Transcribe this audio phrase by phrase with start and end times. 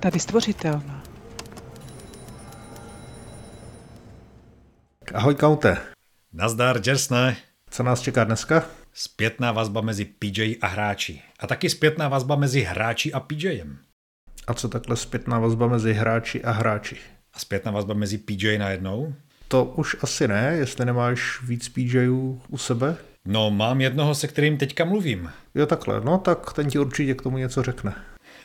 [0.00, 0.10] Halo?
[0.10, 1.02] Tady stvořitelná.
[5.14, 5.76] Ahoj, Kaute.
[6.32, 7.36] Nazdar, Jersne.
[7.70, 8.64] Co nás čeká dneska?
[8.92, 11.22] Zpětná vazba mezi PJ a hráči.
[11.40, 13.78] A taky zpětná vazba mezi hráči a PJem.
[14.46, 16.96] A co takhle zpětná vazba mezi hráči a hráči?
[17.34, 19.14] A zpětná vazba mezi PJ najednou?
[19.48, 22.96] To už asi ne, jestli nemáš víc PJů u sebe.
[23.24, 25.30] No, mám jednoho, se kterým teďka mluvím.
[25.54, 27.94] Jo, takhle, no tak ten ti určitě k tomu něco řekne.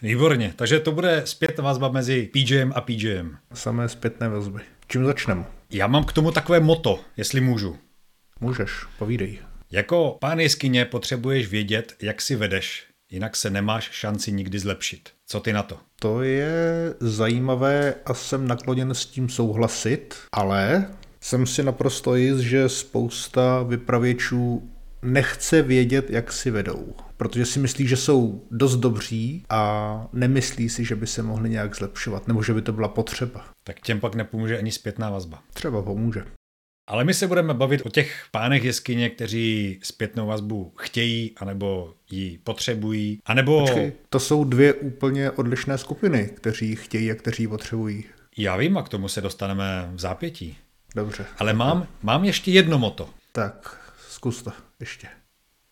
[0.02, 3.38] Výborně, takže to bude zpětná vazba mezi PJem a PJem.
[3.54, 4.60] Samé zpětné vazby.
[4.88, 5.46] Čím začneme?
[5.70, 7.78] Já mám k tomu takové moto, jestli můžu.
[8.40, 9.40] Můžeš, povídej.
[9.72, 15.10] Jako pán jeskyně potřebuješ vědět, jak si vedeš, jinak se nemáš šanci nikdy zlepšit.
[15.28, 15.78] Co ty na to?
[16.00, 16.54] To je
[17.00, 20.88] zajímavé a jsem nakloněn s tím souhlasit, ale
[21.22, 24.70] jsem si naprosto jist, že spousta vypravěčů
[25.02, 30.86] nechce vědět, jak si vedou, protože si myslí, že jsou dost dobří a nemyslí si,
[30.86, 33.46] že by se mohli nějak zlepšovat, nebo že by to byla potřeba.
[33.64, 35.44] Tak těm pak nepomůže ani zpětná vazba.
[35.54, 36.26] Třeba pomůže.
[36.90, 42.38] Ale my se budeme bavit o těch pánech jeskyně, kteří zpětnou vazbu chtějí, anebo ji
[42.38, 43.62] potřebují, anebo...
[43.62, 48.04] Počkej, to jsou dvě úplně odlišné skupiny, kteří chtějí a kteří potřebují.
[48.38, 50.58] Já vím a k tomu se dostaneme v zápětí.
[50.96, 51.26] Dobře.
[51.38, 53.10] Ale mám, mám ještě jedno moto.
[53.32, 55.08] Tak, zkus to ještě.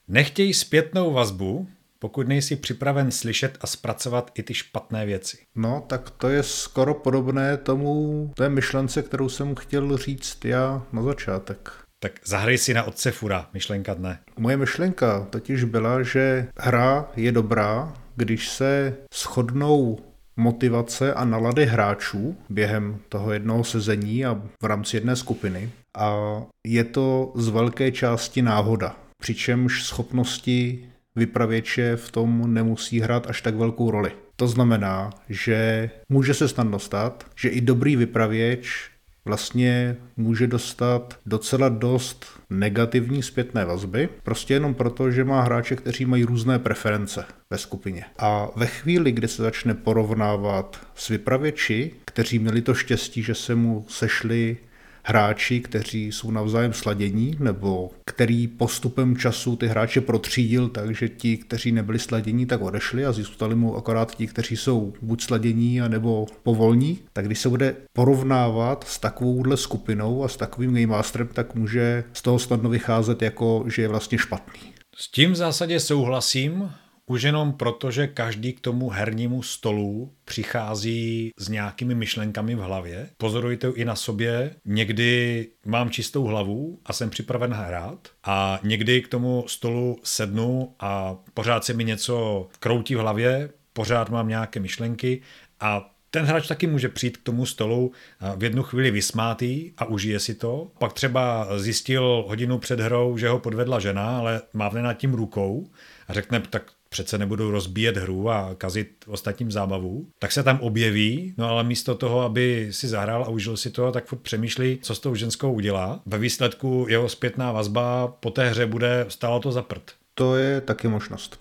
[0.07, 1.67] Nechtěj zpětnou vazbu,
[1.99, 5.37] pokud nejsi připraven slyšet a zpracovat i ty špatné věci.
[5.55, 11.01] No, tak to je skoro podobné tomu, té myšlence, kterou jsem chtěl říct já na
[11.01, 11.71] začátek.
[11.99, 14.19] Tak zahraj si na otce fura, myšlenka dne.
[14.37, 19.99] Moje myšlenka totiž byla, že hra je dobrá, když se shodnou
[20.37, 25.71] motivace a nalady hráčů během toho jednoho sezení a v rámci jedné skupiny.
[25.97, 28.95] A je to z velké části náhoda.
[29.17, 34.11] Přičemž schopnosti vypravěče v tom nemusí hrát až tak velkou roli.
[34.35, 38.89] To znamená, že může se snadno stát, že i dobrý vypravěč
[39.25, 46.05] vlastně může dostat docela dost negativní zpětné vazby, prostě jenom proto, že má hráče, kteří
[46.05, 48.05] mají různé preference ve skupině.
[48.17, 53.55] A ve chvíli, kdy se začne porovnávat s vypravěči, kteří měli to štěstí, že se
[53.55, 54.57] mu sešli
[55.03, 61.71] hráči, kteří jsou navzájem sladění, nebo který postupem času ty hráče protřídil, takže ti, kteří
[61.71, 66.99] nebyli sladění, tak odešli a zůstali mu akorát ti, kteří jsou buď sladění, nebo povolní.
[67.13, 72.03] Tak když se bude porovnávat s takovouhle skupinou a s takovým game masterem, tak může
[72.13, 74.59] z toho snadno vycházet jako, že je vlastně špatný.
[74.95, 76.71] S tím v zásadě souhlasím,
[77.05, 83.09] už jenom proto, že každý k tomu hernímu stolu přichází s nějakými myšlenkami v hlavě.
[83.17, 84.55] Pozorujte i na sobě.
[84.65, 91.17] Někdy mám čistou hlavu a jsem připraven hrát a někdy k tomu stolu sednu a
[91.33, 95.21] pořád se mi něco kroutí v hlavě, pořád mám nějaké myšlenky
[95.59, 97.91] a ten hráč taky může přijít k tomu stolu
[98.37, 100.71] v jednu chvíli vysmátý a užije si to.
[100.79, 105.69] Pak třeba zjistil hodinu před hrou, že ho podvedla žena, ale mávne nad tím rukou
[106.07, 111.33] a řekne, tak přece nebudu rozbíjet hru a kazit ostatním zábavu, tak se tam objeví,
[111.37, 114.95] no ale místo toho, aby si zahrál a užil si to, tak furt přemýšlí, co
[114.95, 116.01] s tou ženskou udělá.
[116.05, 119.91] Ve výsledku jeho zpětná vazba po té hře bude stálo to za prd.
[120.15, 121.39] To je taky možnost.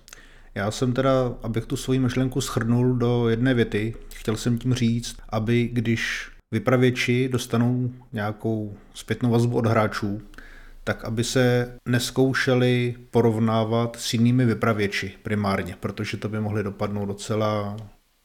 [0.54, 5.16] Já jsem teda, abych tu svoji myšlenku schrnul do jedné věty, chtěl jsem tím říct,
[5.28, 10.22] aby když vypravěči dostanou nějakou zpětnou vazbu od hráčů,
[10.84, 17.76] tak aby se neskoušeli porovnávat s jinými vypravěči primárně, protože to by mohly dopadnout docela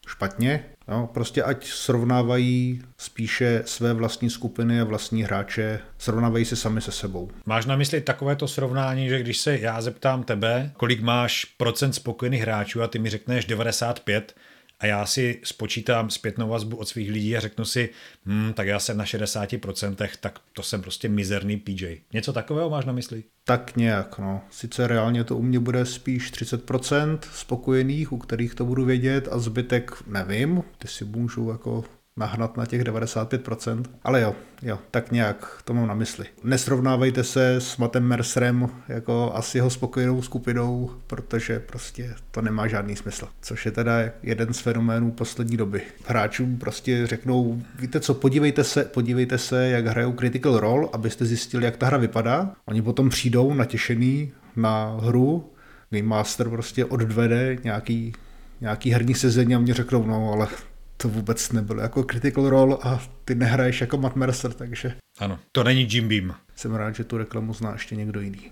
[0.07, 0.63] špatně.
[0.87, 6.91] No, prostě ať srovnávají spíše své vlastní skupiny a vlastní hráče, srovnávají se sami se
[6.91, 7.29] sebou.
[7.45, 12.41] Máš na mysli takovéto srovnání, že když se já zeptám tebe, kolik máš procent spokojených
[12.41, 14.35] hráčů a ty mi řekneš 95,
[14.79, 17.89] a já si spočítám zpětnou vazbu od svých lidí a řeknu si,
[18.25, 22.01] hm, tak já jsem na 60%, tak to jsem prostě mizerný PJ.
[22.13, 23.23] Něco takového máš na mysli?
[23.43, 24.41] Tak nějak, no.
[24.51, 29.39] Sice reálně to u mě bude spíš 30% spokojených, u kterých to budu vědět a
[29.39, 31.83] zbytek nevím, ty si můžu jako
[32.17, 33.83] nahnat na těch 95%.
[34.03, 36.25] Ale jo, jo, tak nějak to mám na mysli.
[36.43, 42.95] Nesrovnávejte se s Matem Mercerem jako asi jeho spokojenou skupinou, protože prostě to nemá žádný
[42.95, 43.27] smysl.
[43.41, 43.93] Což je teda
[44.23, 45.81] jeden z fenoménů poslední doby.
[46.05, 51.65] Hráčům prostě řeknou, víte co, podívejte se, podívejte se, jak hrajou Critical Role, abyste zjistili,
[51.65, 52.51] jak ta hra vypadá.
[52.65, 55.49] Oni potom přijdou natěšený na hru,
[55.89, 58.13] Game Master prostě odvede nějaký,
[58.61, 60.47] nějaký herní sezení a mě řeknou, no ale
[60.97, 64.95] to vůbec nebylo jako critical role a ty nehraješ jako Matt Mercer, takže...
[65.19, 66.35] Ano, to není Jim Beam.
[66.55, 68.51] Jsem rád, že tu reklamu zná ještě někdo jiný.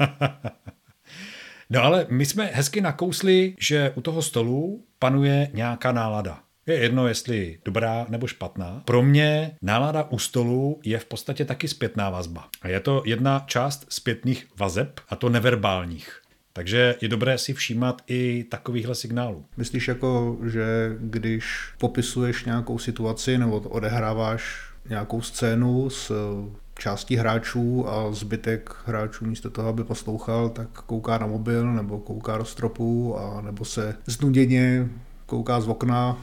[1.72, 6.40] No ale my jsme hezky nakousli, že u toho stolu panuje nějaká nálada.
[6.66, 8.82] Je jedno, jestli dobrá nebo špatná.
[8.84, 12.48] Pro mě nálada u stolu je v podstatě taky zpětná vazba.
[12.62, 16.20] A je to jedna část zpětných vazeb, a to neverbálních.
[16.52, 19.44] Takže je dobré si všímat i takovýchhle signálů.
[19.56, 21.44] Myslíš jako, že když
[21.78, 26.12] popisuješ nějakou situaci nebo odehráváš nějakou scénu s
[26.78, 32.38] částí hráčů a zbytek hráčů místo toho, aby poslouchal, tak kouká na mobil nebo kouká
[32.38, 34.88] do stropu a nebo se znuděně
[35.26, 36.18] kouká z okna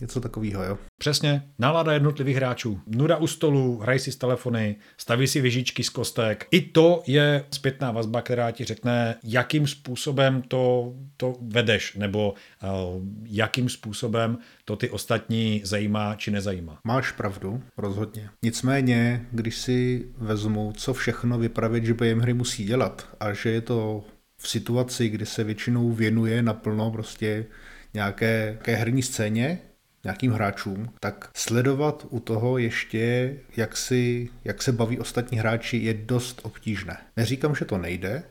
[0.00, 0.78] Něco takového, jo.
[0.98, 2.80] Přesně, nálada jednotlivých hráčů.
[2.86, 6.46] Nuda u stolu, hraj si s telefony, staví si vyžičky z kostek.
[6.50, 13.02] I to je zpětná vazba, která ti řekne, jakým způsobem to, to vedeš, nebo uh,
[13.26, 16.78] jakým způsobem to ty ostatní zajímá či nezajímá.
[16.84, 18.28] Máš pravdu, rozhodně.
[18.42, 23.60] Nicméně, když si vezmu, co všechno vypravit, že během hry musí dělat a že je
[23.60, 24.04] to
[24.36, 27.46] v situaci, kdy se většinou věnuje naplno prostě
[27.94, 29.58] nějaké, nějaké herní scéně,
[30.04, 35.94] nějakým hráčům, tak sledovat u toho ještě, jak, si, jak se baví ostatní hráči, je
[35.94, 36.96] dost obtížné.
[37.16, 38.22] Neříkám, že to nejde,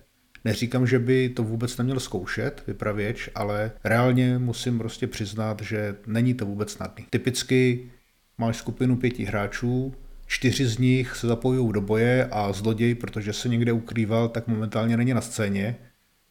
[0.45, 6.33] Neříkám, že by to vůbec neměl zkoušet vypravěč, ale reálně musím prostě přiznat, že není
[6.33, 7.05] to vůbec snadný.
[7.09, 7.91] Typicky
[8.37, 9.93] máš skupinu pěti hráčů,
[10.27, 14.97] čtyři z nich se zapojují do boje a zloděj, protože se někde ukrýval, tak momentálně
[14.97, 15.75] není na scéně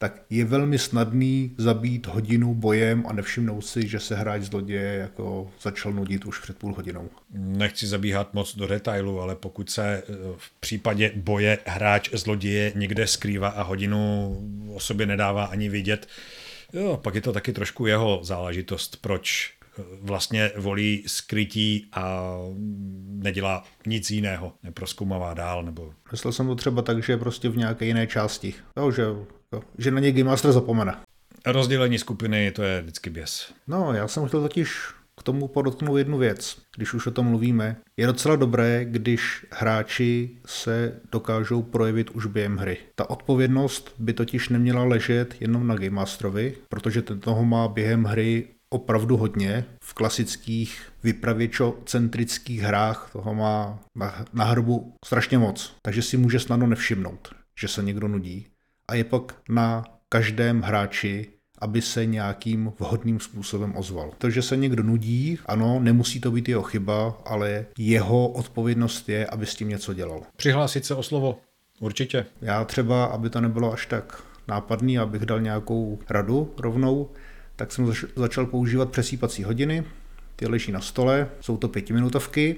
[0.03, 5.51] tak je velmi snadný zabít hodinu bojem a nevšimnout si, že se hráč zloděje jako
[5.61, 7.09] začal nudit už před půl hodinou.
[7.31, 10.03] Nechci zabíhat moc do detailu, ale pokud se eh,
[10.37, 14.37] v případě boje hráč zloděje někde skrývá a hodinu
[14.75, 16.07] o sobě nedává ani vidět,
[16.73, 22.35] jo, pak je to taky trošku jeho záležitost, proč eh, vlastně volí skrytí a
[23.07, 25.63] nedělá nic jiného, neproskoumává dál.
[25.63, 25.93] Nebo...
[26.11, 28.53] Myslel jsem to třeba tak, že prostě v nějaké jiné části.
[28.77, 29.03] Jo, že
[29.77, 30.95] že na něj Game Master zapomene.
[31.45, 33.53] Rozdělení skupiny, to je vždycky běs.
[33.67, 34.79] No, já jsem chtěl totiž
[35.19, 37.75] k tomu podotknout jednu věc, když už o tom mluvíme.
[37.97, 42.77] Je docela dobré, když hráči se dokážou projevit už během hry.
[42.95, 48.03] Ta odpovědnost by totiž neměla ležet jenom na Game Masterovi, protože ten toho má během
[48.03, 49.65] hry opravdu hodně.
[49.83, 56.67] V klasických vypravěčocentrických hrách toho má na, na hrbu strašně moc, takže si může snadno
[56.67, 58.47] nevšimnout, že se někdo nudí
[58.87, 61.27] a je pak na každém hráči,
[61.59, 64.11] aby se nějakým vhodným způsobem ozval.
[64.17, 69.27] To, že se někdo nudí, ano, nemusí to být jeho chyba, ale jeho odpovědnost je,
[69.27, 70.21] aby s tím něco dělal.
[70.35, 71.39] Přihlásit se o slovo,
[71.79, 72.25] určitě.
[72.41, 77.09] Já třeba, aby to nebylo až tak nápadný, abych dal nějakou radu rovnou,
[77.55, 79.83] tak jsem začal používat přesýpací hodiny,
[80.35, 82.55] ty leží na stole, jsou to pětiminutovky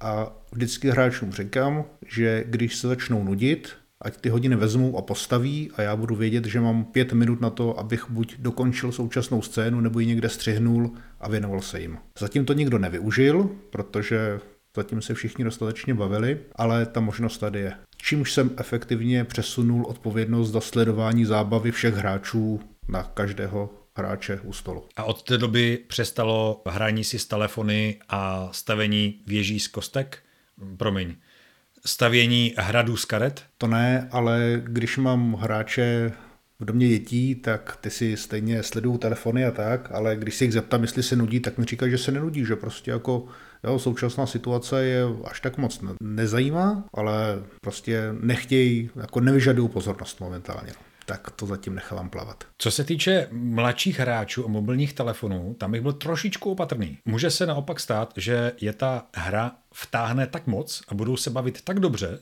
[0.00, 3.72] a vždycky hráčům říkám, že když se začnou nudit,
[4.02, 7.50] ať ty hodiny vezmou a postaví a já budu vědět, že mám pět minut na
[7.50, 10.90] to, abych buď dokončil současnou scénu, nebo ji někde střihnul
[11.20, 11.98] a věnoval se jim.
[12.18, 14.40] Zatím to nikdo nevyužil, protože
[14.76, 17.72] zatím se všichni dostatečně bavili, ale ta možnost tady je.
[17.96, 24.84] Čímž jsem efektivně přesunul odpovědnost za sledování zábavy všech hráčů na každého hráče u stolu.
[24.96, 30.18] A od té doby přestalo hraní si s telefony a stavení věží z kostek?
[30.76, 31.14] Promiň,
[31.88, 33.44] stavění hradů z karet?
[33.58, 36.12] To ne, ale když mám hráče
[36.60, 40.52] v domě dětí, tak ty si stejně sledují telefony a tak, ale když si jich
[40.52, 43.26] zeptám, jestli se nudí, tak mi říkají, že se nenudí, že prostě jako
[43.64, 50.72] jo, současná situace je až tak moc nezajímá, ale prostě nechtějí, jako nevyžadují pozornost momentálně.
[51.08, 52.44] Tak to zatím nechávám plavat.
[52.58, 56.98] Co se týče mladších hráčů a mobilních telefonů, tam bych byl trošičku opatrný.
[57.04, 61.62] Může se naopak stát, že je ta hra vtáhne tak moc a budou se bavit
[61.62, 62.18] tak dobře,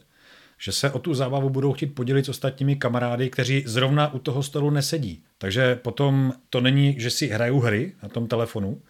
[0.58, 4.42] že se o tu zábavu budou chtít podělit s ostatními kamarády, kteří zrovna u toho
[4.42, 5.24] stolu nesedí.
[5.38, 8.82] Takže potom to není, že si hrajou hry na tom telefonu,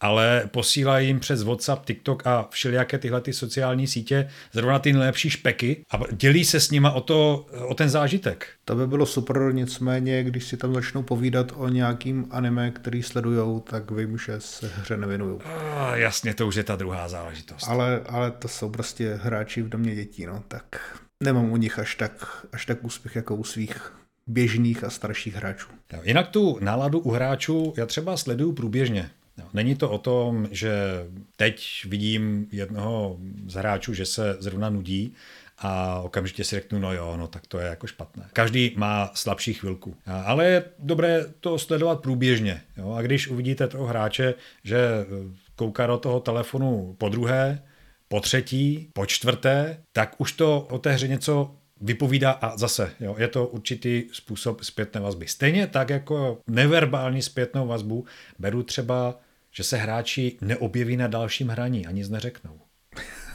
[0.00, 5.30] ale posílají jim přes WhatsApp, TikTok a všelijaké tyhle ty sociální sítě zrovna ty nejlepší
[5.30, 8.48] špeky a dělí se s nima o, to, o ten zážitek.
[8.64, 13.60] To by bylo super, nicméně, když si tam začnou povídat o nějakým anime, který sledujou,
[13.60, 15.40] tak vím, že se hře nevěnují.
[15.76, 17.68] A, jasně, to už je ta druhá záležitost.
[17.68, 20.64] Ale, ale to jsou prostě hráči v domě dětí, no, tak
[21.22, 23.92] nemám u nich až tak, až tak úspěch jako u svých
[24.26, 25.68] běžných a starších hráčů.
[26.02, 29.10] Jinak tu náladu u hráčů já třeba sleduju průběžně.
[29.52, 30.72] Není to o tom, že
[31.36, 35.14] teď vidím jednoho z hráčů, že se zrovna nudí
[35.58, 38.28] a okamžitě si řeknu, no jo, no tak to je jako špatné.
[38.32, 42.60] Každý má slabší chvilku, ale je dobré to sledovat průběžně.
[42.76, 42.92] Jo?
[42.92, 44.78] A když uvidíte toho hráče, že
[45.56, 47.62] kouká do toho telefonu po druhé,
[48.08, 53.16] po třetí, po čtvrté, tak už to o té hře něco vypovídá a zase, jo,
[53.18, 55.26] je to určitý způsob zpětné vazby.
[55.26, 58.04] Stejně tak jako neverbální zpětnou vazbu
[58.38, 59.20] beru třeba,
[59.50, 62.60] že se hráči neobjeví na dalším hraní a nic neřeknou.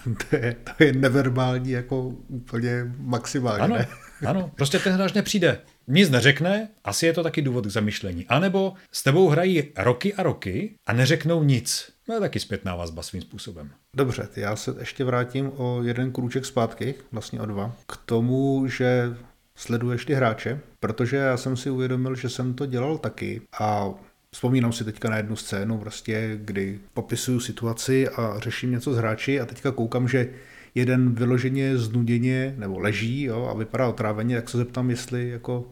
[0.29, 3.87] to, je, to je neverbální jako úplně maximálně, ano, ne?
[4.27, 5.59] ano, prostě ten hráč nepřijde.
[5.87, 8.25] Nic neřekne, asi je to taky důvod k zamyšlení.
[8.27, 11.91] A nebo s tebou hrají roky a roky a neřeknou nic.
[12.05, 13.71] To je taky zpětná vazba svým způsobem.
[13.93, 19.15] Dobře, já se ještě vrátím o jeden krůček zpátky, vlastně o dva, k tomu, že
[19.55, 23.93] sleduješ ty hráče, protože já jsem si uvědomil, že jsem to dělal taky a
[24.35, 29.39] Vzpomínám si teďka na jednu scénu, prostě, kdy popisuju situaci a řeším něco s hráči
[29.39, 30.29] a teďka koukám, že
[30.75, 35.69] jeden vyloženě znuděně nebo leží jo, a vypadá otráveně, tak se zeptám, jestli jako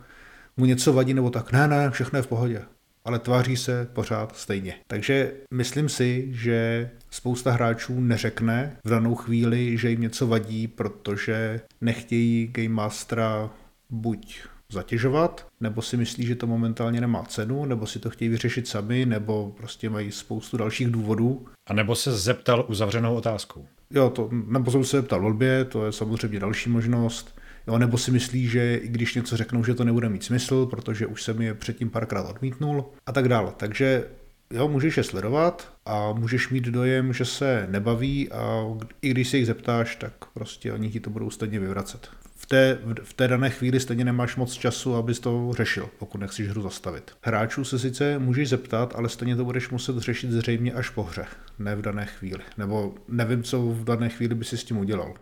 [0.58, 1.52] mu něco vadí nebo tak.
[1.52, 2.62] Ne, ne, všechno je v pohodě.
[3.06, 4.76] Ale tváří se pořád stejně.
[4.88, 11.62] Takže myslím si, že spousta hráčů neřekne v danou chvíli, že jim něco vadí, protože
[11.82, 13.50] nechtějí Game Mastera
[13.90, 14.44] buď
[14.74, 19.06] zatěžovat, nebo si myslí, že to momentálně nemá cenu, nebo si to chtějí vyřešit sami,
[19.06, 21.46] nebo prostě mají spoustu dalších důvodů.
[21.68, 23.66] A nebo se zeptal uzavřenou otázkou.
[23.92, 27.40] Jo, to, nebo jsem se zeptal volbě, to je samozřejmě další možnost.
[27.68, 31.08] Jo, nebo si myslí, že i když něco řeknou, že to nebude mít smysl, protože
[31.08, 33.54] už jsem je předtím párkrát odmítnul a tak dále.
[33.58, 34.04] Takže
[34.52, 38.66] jo, můžeš je sledovat a můžeš mít dojem, že se nebaví a
[39.02, 42.10] i když se jich zeptáš, tak prostě oni ti to budou stejně vyvracet
[42.44, 46.48] v té, v té dané chvíli stejně nemáš moc času, abys to řešil, pokud nechceš
[46.48, 47.12] hru zastavit.
[47.22, 51.26] Hráčů se sice můžeš zeptat, ale stejně to budeš muset řešit zřejmě až po hře,
[51.60, 52.44] ne v dané chvíli.
[52.58, 55.14] Nebo nevím, co v dané chvíli by si s tím udělal.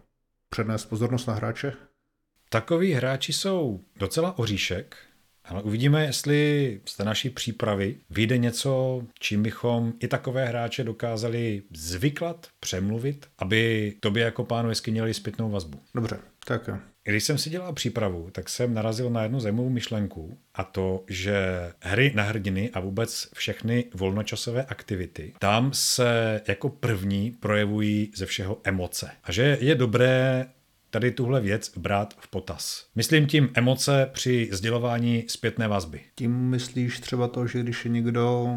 [0.50, 1.74] Přednést pozornost na hráče?
[2.50, 4.98] Takoví hráči jsou docela oříšek,
[5.46, 11.64] ale uvidíme, jestli z té naší přípravy vyjde něco, čím bychom i takové hráče dokázali
[11.76, 15.80] zvyklat, přemluvit, aby tobě jako pánu jeskyně měli zpětnou vazbu.
[15.96, 16.78] Dobře, tak jo.
[17.04, 21.36] Když jsem si dělal přípravu, tak jsem narazil na jednu zajímavou myšlenku a to, že
[21.80, 28.62] hry na hrdiny a vůbec všechny volnočasové aktivity, tam se jako první projevují ze všeho
[28.64, 29.12] emoce.
[29.24, 30.46] A že je dobré
[30.90, 32.86] tady tuhle věc brát v potaz.
[32.96, 36.02] Myslím tím emoce při sdělování zpětné vazby.
[36.16, 38.56] Tím myslíš třeba to, že když je někdo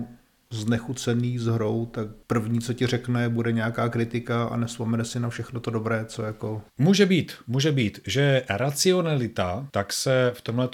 [0.55, 5.29] znechucený s hrou, tak první, co ti řekne, bude nějaká kritika a nesvomene si na
[5.29, 6.63] všechno to dobré, co jako...
[6.79, 10.69] Může být, může být, že racionalita tak se v tomhle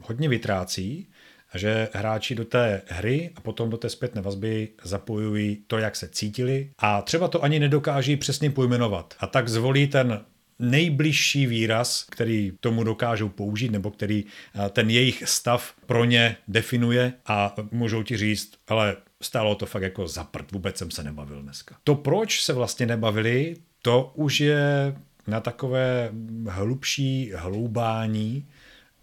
[0.00, 1.08] hodně vytrácí,
[1.54, 6.08] že hráči do té hry a potom do té zpětné vazby zapojují to, jak se
[6.08, 9.14] cítili a třeba to ani nedokáží přesně pojmenovat.
[9.18, 10.20] A tak zvolí ten
[10.62, 17.12] nejbližší výraz, který tomu dokážou použít, nebo který eh, ten jejich stav pro ně definuje
[17.26, 21.42] a můžou ti říct, ale stálo to fakt jako za prd, vůbec jsem se nebavil
[21.42, 21.76] dneska.
[21.84, 26.10] To, proč se vlastně nebavili, to už je na takové
[26.48, 28.48] hlubší hloubání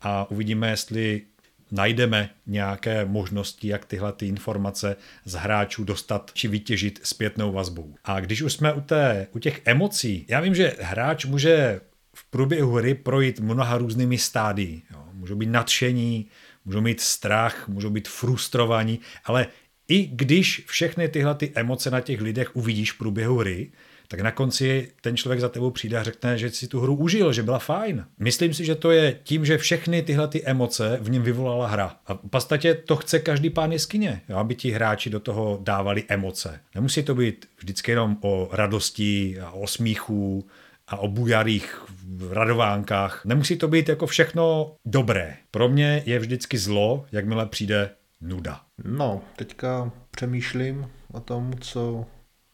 [0.01, 1.21] a uvidíme, jestli
[1.71, 4.95] najdeme nějaké možnosti, jak tyhle ty informace
[5.25, 7.95] z hráčů dostat či vytěžit zpětnou vazbou.
[8.03, 11.81] A když už jsme u, té, u těch emocí, já vím, že hráč může
[12.13, 14.81] v průběhu hry projít mnoha různými stády.
[14.91, 15.05] Jo.
[15.13, 16.27] Můžou být nadšení,
[16.65, 19.47] můžou mít strach, můžou být frustrovaní, ale
[19.87, 23.71] i když všechny tyhle ty emoce na těch lidech uvidíš v průběhu hry,
[24.11, 27.33] tak na konci ten člověk za tebou přijde a řekne, že si tu hru užil,
[27.33, 28.05] že byla fajn.
[28.19, 31.95] Myslím si, že to je tím, že všechny tyhle ty emoce v něm vyvolala hra.
[32.07, 36.59] A v podstatě to chce každý pán jeskyně, aby ti hráči do toho dávali emoce.
[36.75, 40.47] Nemusí to být vždycky jenom o radosti a o smíchu
[40.87, 41.81] a o bujarých
[42.29, 43.25] radovánkách.
[43.25, 45.35] Nemusí to být jako všechno dobré.
[45.51, 47.89] Pro mě je vždycky zlo, jakmile přijde
[48.21, 48.61] nuda.
[48.83, 52.05] No, teďka přemýšlím o tom, co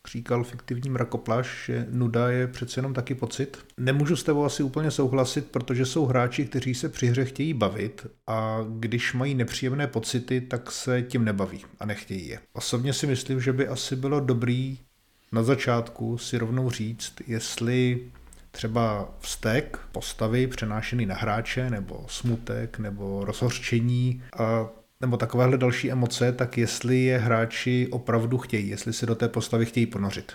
[0.08, 3.58] říkal fiktivní mrakoplaš, že nuda je přece jenom taky pocit.
[3.78, 8.08] Nemůžu s tebou asi úplně souhlasit, protože jsou hráči, kteří se při hře chtějí bavit
[8.28, 12.40] a když mají nepříjemné pocity, tak se tím nebaví a nechtějí je.
[12.54, 14.78] Osobně si myslím, že by asi bylo dobrý
[15.32, 18.02] na začátku si rovnou říct, jestli
[18.52, 24.70] třeba vztek postavy přenášený na hráče, nebo smutek, nebo rozhořčení a
[25.06, 29.66] nebo takovéhle další emoce, tak jestli je hráči opravdu chtějí, jestli se do té postavy
[29.66, 30.32] chtějí ponořit.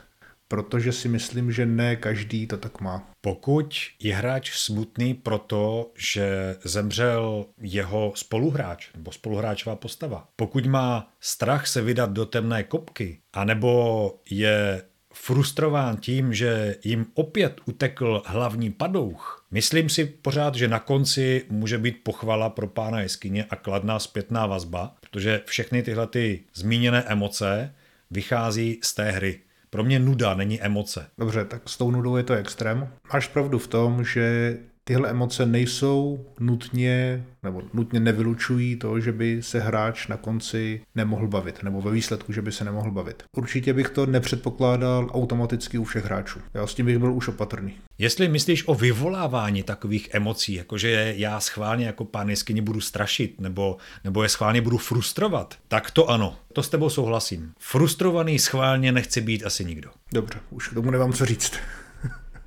[0.49, 3.11] Protože si myslím, že ne každý to tak má.
[3.21, 11.67] Pokud je hráč smutný proto, že zemřel jeho spoluhráč nebo spoluhráčová postava, pokud má strach
[11.67, 19.47] se vydat do temné kopky, anebo je frustrován tím, že jim opět utekl hlavní padouch,
[19.51, 24.47] myslím si pořád, že na konci může být pochvala pro pána jeskyně a kladná zpětná
[24.47, 27.75] vazba, protože všechny tyhle ty zmíněné emoce
[28.11, 29.41] vychází z té hry.
[29.71, 31.07] Pro mě nuda není emoce.
[31.19, 32.89] Dobře, tak s tou nudou je to extrém.
[33.13, 34.57] Máš pravdu v tom, že
[34.91, 41.29] tyhle emoce nejsou nutně nebo nutně nevylučují to, že by se hráč na konci nemohl
[41.29, 43.23] bavit, nebo ve výsledku, že by se nemohl bavit.
[43.37, 46.41] Určitě bych to nepředpokládal automaticky u všech hráčů.
[46.55, 47.75] Já s tím bych byl už opatrný.
[47.99, 53.77] Jestli myslíš o vyvolávání takových emocí, jakože já schválně jako pán jeskyně budu strašit, nebo,
[54.05, 57.53] nebo je schválně budu frustrovat, tak to ano, to s tebou souhlasím.
[57.59, 59.91] Frustrovaný schválně nechce být asi nikdo.
[60.13, 61.53] Dobře, už k tomu nemám co říct.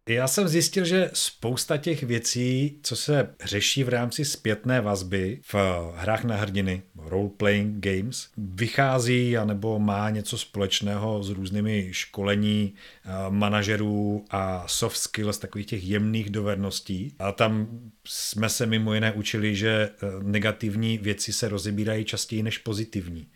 [0.10, 5.56] Já jsem zjistil, že spousta těch věcí, co se řeší v rámci zpětné vazby v
[5.96, 14.26] hrách na hrdiny, role-playing games, vychází anebo má něco společného s různými školení eh, manažerů
[14.30, 17.16] a soft skills, takových těch jemných dovedností.
[17.20, 17.68] A tam
[18.08, 23.28] jsme se mimo jiné učili, že eh, negativní věci se rozebírají častěji než pozitivní.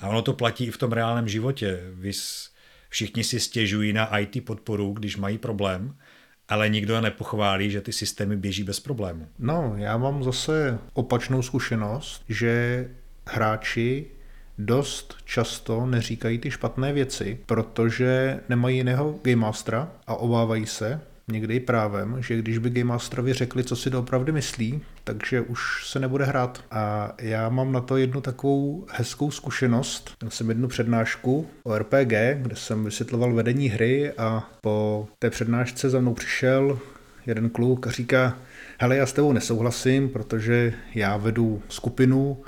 [0.00, 1.80] A ono to platí i v tom reálném životě.
[1.94, 2.50] Vys
[2.88, 5.96] Všichni si stěžují na IT podporu, když mají problém,
[6.48, 9.28] ale nikdo nepochválí, že ty systémy běží bez problému.
[9.38, 12.88] No, já mám zase opačnou zkušenost, že
[13.26, 14.06] hráči
[14.58, 21.60] dost často neříkají ty špatné věci, protože nemají jiného game mastera a obávají se, někdy
[21.60, 26.24] právem, že když by Game Masterovi řekli, co si doopravdy myslí, takže už se nebude
[26.24, 26.64] hrát.
[26.70, 30.14] A já mám na to jednu takovou hezkou zkušenost.
[30.20, 35.90] Měl jsem jednu přednášku o RPG, kde jsem vysvětloval vedení hry a po té přednášce
[35.90, 36.78] za mnou přišel
[37.26, 38.38] jeden kluk a říká,
[38.78, 42.42] hele, já s tebou nesouhlasím, protože já vedu skupinu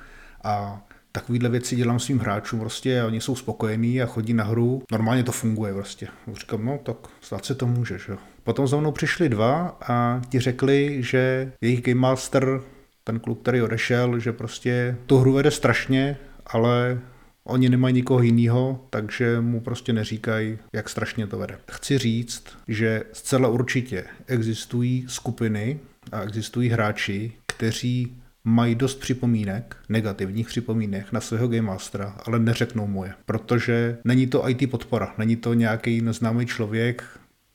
[0.44, 4.82] a takovýhle věci dělám svým hráčům prostě a oni jsou spokojení a chodí na hru.
[4.92, 6.08] Normálně to funguje prostě.
[6.32, 8.18] Říkám, no tak stát se to může, že jo.
[8.48, 12.60] Potom za mnou přišli dva a ti řekli, že jejich Game Master,
[13.04, 16.98] ten kluk, který odešel, že prostě tu hru vede strašně, ale
[17.44, 21.58] oni nemají nikoho jiného, takže mu prostě neříkají, jak strašně to vede.
[21.70, 25.80] Chci říct, že zcela určitě existují skupiny
[26.12, 32.86] a existují hráči, kteří mají dost připomínek, negativních připomínek na svého Game Mastera, ale neřeknou
[32.86, 37.04] mu je, protože není to IT podpora, není to nějaký neznámý člověk,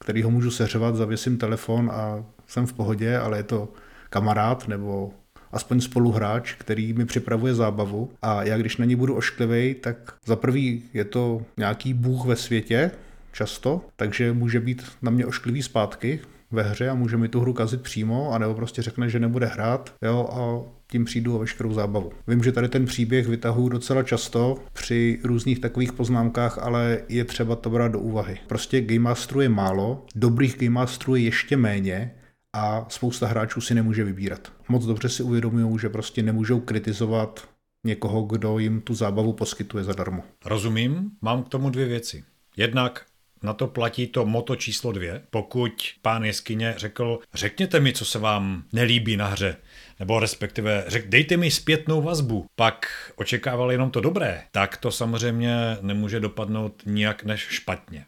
[0.04, 3.70] který ho můžu seřvat, zavěsím telefon a jsem v pohodě, ale je to
[4.10, 5.14] kamarád nebo
[5.52, 8.10] aspoň spoluhráč, který mi připravuje zábavu.
[8.22, 12.36] A já když na ní budu ošklivý, tak za prvý je to nějaký bůh ve
[12.36, 12.92] světě,
[13.32, 16.20] často, takže může být na mě ošklivý zpátky
[16.52, 19.94] ve hře a může mi tu hru kazit přímo, anebo prostě řekne, že nebude hrát,
[20.02, 20.42] jo, a
[20.94, 22.12] tím přijdu o veškerou zábavu.
[22.28, 27.56] Vím, že tady ten příběh vytahuju docela často při různých takových poznámkách, ale je třeba
[27.56, 28.38] to brát do úvahy.
[28.48, 32.16] Prostě Game Masterů je málo, dobrých Game Masterů je ještě méně
[32.54, 34.52] a spousta hráčů si nemůže vybírat.
[34.70, 37.50] Moc dobře si uvědomují, že prostě nemůžou kritizovat
[37.84, 40.24] někoho, kdo jim tu zábavu poskytuje zadarmo.
[40.46, 42.24] Rozumím, mám k tomu dvě věci.
[42.58, 43.06] Jednak
[43.44, 45.22] na to platí to moto číslo dvě.
[45.30, 49.58] Pokud pán jeskyně řekl, řekněte mi, co se vám nelíbí na hře,
[50.00, 55.78] nebo respektive řek, dejte mi zpětnou vazbu, pak očekával jenom to dobré, tak to samozřejmě
[55.82, 58.06] nemůže dopadnout nijak než špatně.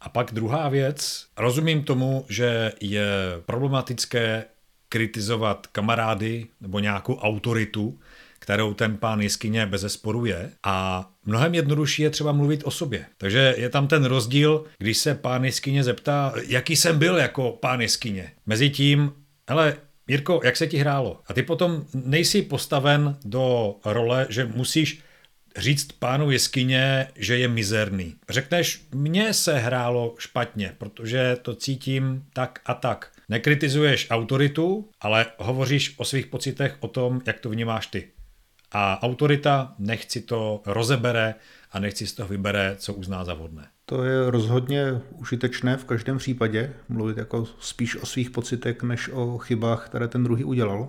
[0.00, 3.06] A pak druhá věc, rozumím tomu, že je
[3.46, 4.44] problematické
[4.88, 7.98] kritizovat kamarády nebo nějakou autoritu,
[8.40, 10.50] kterou ten pán jeskyně bez je.
[10.66, 13.06] A mnohem jednodušší je třeba mluvit o sobě.
[13.18, 17.80] Takže je tam ten rozdíl, když se pán jeskyně zeptá, jaký jsem byl jako pán
[17.80, 18.32] jeskyně.
[18.46, 19.12] Mezi tím,
[19.48, 19.76] hele,
[20.08, 21.20] Jirko, jak se ti hrálo?
[21.26, 25.00] A ty potom nejsi postaven do role, že musíš
[25.56, 28.14] říct pánu jeskyně, že je mizerný.
[28.28, 33.10] Řekneš, mně se hrálo špatně, protože to cítím tak a tak.
[33.28, 38.08] Nekritizuješ autoritu, ale hovoříš o svých pocitech, o tom, jak to vnímáš ty.
[38.72, 41.34] A autorita nechci to rozebere
[41.72, 43.66] a nechci z toho vybere, co uzná za vhodné.
[43.86, 49.38] To je rozhodně užitečné v každém případě, mluvit jako spíš o svých pocitech, než o
[49.38, 50.88] chybách, které ten druhý udělal.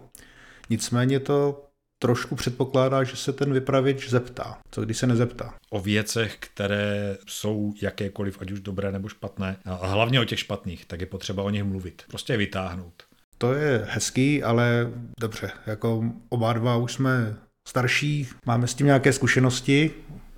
[0.69, 1.65] Nicméně to
[1.99, 4.57] trošku předpokládá, že se ten vypravěč zeptá.
[4.71, 5.53] Co když se nezeptá?
[5.69, 10.85] O věcech, které jsou jakékoliv, ať už dobré nebo špatné, a hlavně o těch špatných,
[10.85, 12.03] tak je potřeba o nich mluvit.
[12.07, 13.03] Prostě je vytáhnout.
[13.37, 17.35] To je hezký, ale dobře, jako oba dva už jsme
[17.67, 19.91] starší, máme s tím nějaké zkušenosti,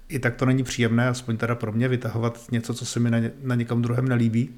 [0.10, 3.20] i tak to není příjemné, aspoň teda pro mě, vytahovat něco, co se mi na,
[3.20, 4.50] ně, na někom druhém nelíbí.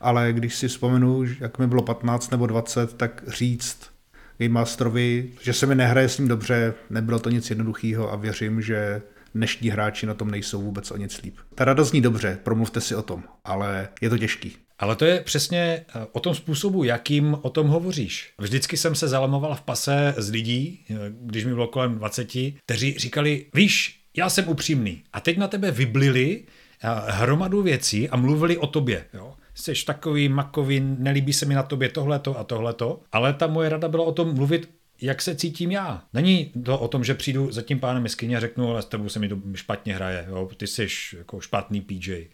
[0.00, 3.90] Ale když si vzpomenu, jak mi bylo 15 nebo 20, tak říct
[4.38, 8.62] Game Masterovi, že se mi nehraje s ním dobře, nebylo to nic jednoduchého a věřím,
[8.62, 9.02] že
[9.34, 11.36] dnešní hráči na tom nejsou vůbec o nic líp.
[11.54, 14.56] Ta rada zní dobře, promluvte si o tom, ale je to těžký.
[14.82, 18.32] Ale to je přesně eh, o tom způsobu, jakým o tom hovoříš.
[18.38, 22.28] Vždycky jsem se zalamoval v pase z lidí, eh, když mi bylo kolem 20,
[22.64, 25.02] kteří říkali, víš, já jsem upřímný.
[25.12, 29.04] A teď na tebe vyblili eh, hromadu věcí a mluvili o tobě.
[29.14, 29.34] Jo?
[29.54, 33.88] jsi takový makový, nelíbí se mi na tobě tohleto a tohleto, ale ta moje rada
[33.88, 34.68] byla o tom mluvit
[35.02, 36.04] jak se cítím já.
[36.12, 39.08] Není to o tom, že přijdu za tím pánem miskyně a řeknu, ale s tebou
[39.08, 40.50] se mi to špatně hraje, jo?
[40.56, 40.86] ty jsi
[41.18, 42.28] jako špatný PJ.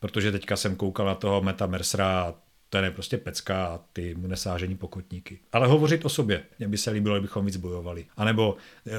[0.00, 2.34] Protože teďka jsem koukal na toho Meta Mercera a
[2.70, 5.38] ten je prostě pecka a ty mu nesážení pokotníky.
[5.52, 6.42] Ale hovořit o sobě.
[6.58, 8.06] Mně by se líbilo, kdybychom víc bojovali.
[8.16, 8.56] A nebo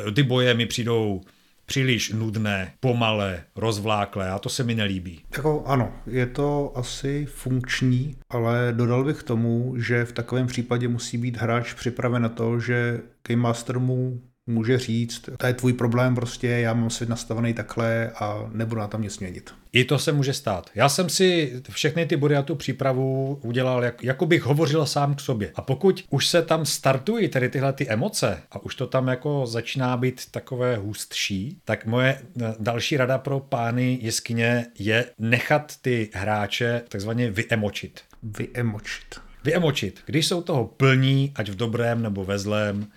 [0.07, 1.21] eh, ty boje mi přijdou
[1.65, 5.21] příliš nudné, pomalé, rozvláklé a to se mi nelíbí.
[5.37, 11.17] Jako ano, je to asi funkční, ale dodal bych tomu, že v takovém případě musí
[11.17, 16.15] být hráč připraven na to, že Game Master mu může říct, to je tvůj problém
[16.15, 19.53] prostě, já mám svět nastavený takhle a nebudu na tom nic měnit.
[19.73, 20.69] I to se může stát.
[20.75, 25.15] Já jsem si všechny ty body a tu přípravu udělal, jak, jako bych hovořil sám
[25.15, 25.51] k sobě.
[25.55, 29.45] A pokud už se tam startují tedy tyhle ty emoce a už to tam jako
[29.45, 36.09] začíná být takové hustší, tak moje eh, další rada pro pány jeskyně je nechat ty
[36.13, 38.01] hráče takzvaně vyemočit.
[38.23, 39.19] Vyemočit.
[39.43, 39.99] Vyemočit.
[40.05, 42.87] Když jsou toho plní, ať v dobrém nebo ve zlém,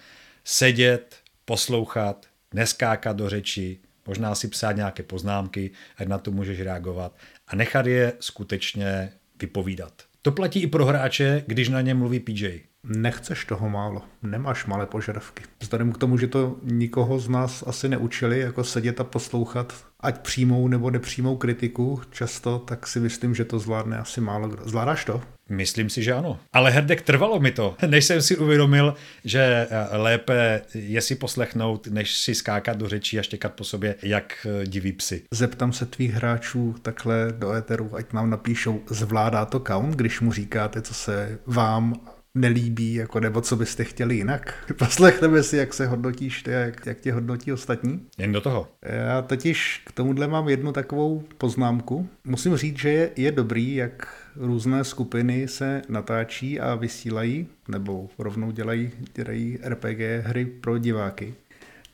[0.45, 7.17] sedět, poslouchat, neskákat do řeči, možná si psát nějaké poznámky, ať na to můžeš reagovat
[7.49, 9.93] a nechat je skutečně vypovídat.
[10.23, 12.61] To platí i pro hráče, když na ně mluví PJ.
[12.85, 15.43] Nechceš toho málo, nemáš malé požadavky.
[15.61, 20.21] Vzhledem k tomu, že to nikoho z nás asi neučili, jako sedět a poslouchat, ať
[20.21, 24.69] přijmou nebo nepřijmou kritiku často, tak si myslím, že to zvládne asi málo kdo.
[24.69, 25.23] Zvládáš to?
[25.49, 26.41] Myslím si, že ano.
[26.53, 31.87] Ale herdek trvalo mi to, než jsem si uvědomil, že eh, lépe je si poslechnout,
[31.87, 35.23] než si skákat do řečí a štěkat po sobě, jak eh, diví psy.
[35.31, 40.33] Zeptám se tvých hráčů takhle do éteru, ať nám napíšou, zvládá to count, když mu
[40.33, 41.95] říkáte, co se vám
[42.35, 44.73] nelíbí, jako nebo co byste chtěli jinak.
[44.79, 48.07] Poslechneme si, jak se hodnotíš ty, jak, jak tě hodnotí ostatní.
[48.19, 48.69] Jen do toho.
[48.83, 52.09] Já totiž k tomuhle mám jednu takovou poznámku.
[52.25, 58.51] Musím říct, že je, je dobrý, jak různé skupiny se natáčí a vysílají, nebo rovnou
[58.51, 61.35] dělají, dělají RPG hry pro diváky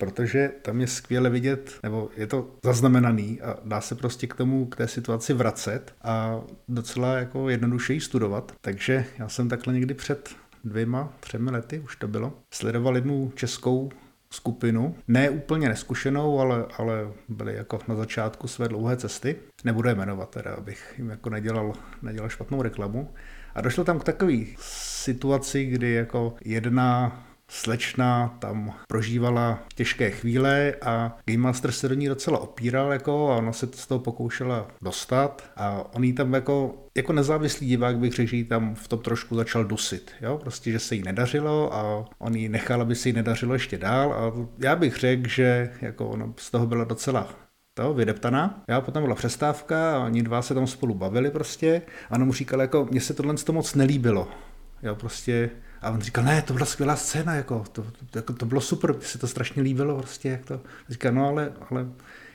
[0.00, 4.66] protože tam je skvěle vidět, nebo je to zaznamenaný a dá se prostě k tomu,
[4.66, 8.52] k té situaci vracet a docela jako jednodušeji studovat.
[8.60, 10.30] Takže já jsem takhle někdy před
[10.64, 13.90] dvěma, třemi lety, už to bylo, sledoval jednu českou
[14.32, 19.36] skupinu, ne úplně neskušenou, ale, ale byli jako na začátku své dlouhé cesty.
[19.64, 23.14] Nebudu je jmenovat teda, abych jim jako nedělal, nedělal špatnou reklamu.
[23.54, 31.18] A došlo tam k takové situaci, kdy jako jedna slečna tam prožívala těžké chvíle a
[31.24, 35.50] Game Master se do ní docela opíral jako a ona se z toho pokoušela dostat
[35.56, 38.98] a on jí tam jako, jako nezávislý divák bych řekl, že jí tam v tom
[38.98, 43.08] trošku začal dusit, jo, prostě, že se jí nedařilo a on jí nechal, aby se
[43.08, 47.28] jí nedařilo ještě dál a já bych řekl, že jako ona z toho byla docela
[47.74, 48.64] to, vydeptaná.
[48.68, 52.32] Já potom byla přestávka a oni dva se tam spolu bavili prostě a ona mu
[52.32, 54.28] říkala jako, mně se tohle to moc nelíbilo.
[54.82, 55.50] Jo, prostě
[55.82, 58.94] a on říkal, ne, to byla skvělá scéna, jako, to, to, jako, to bylo super,
[59.00, 60.60] se to strašně líbilo, prostě, jak to.
[60.88, 61.86] Říká, no ale, ale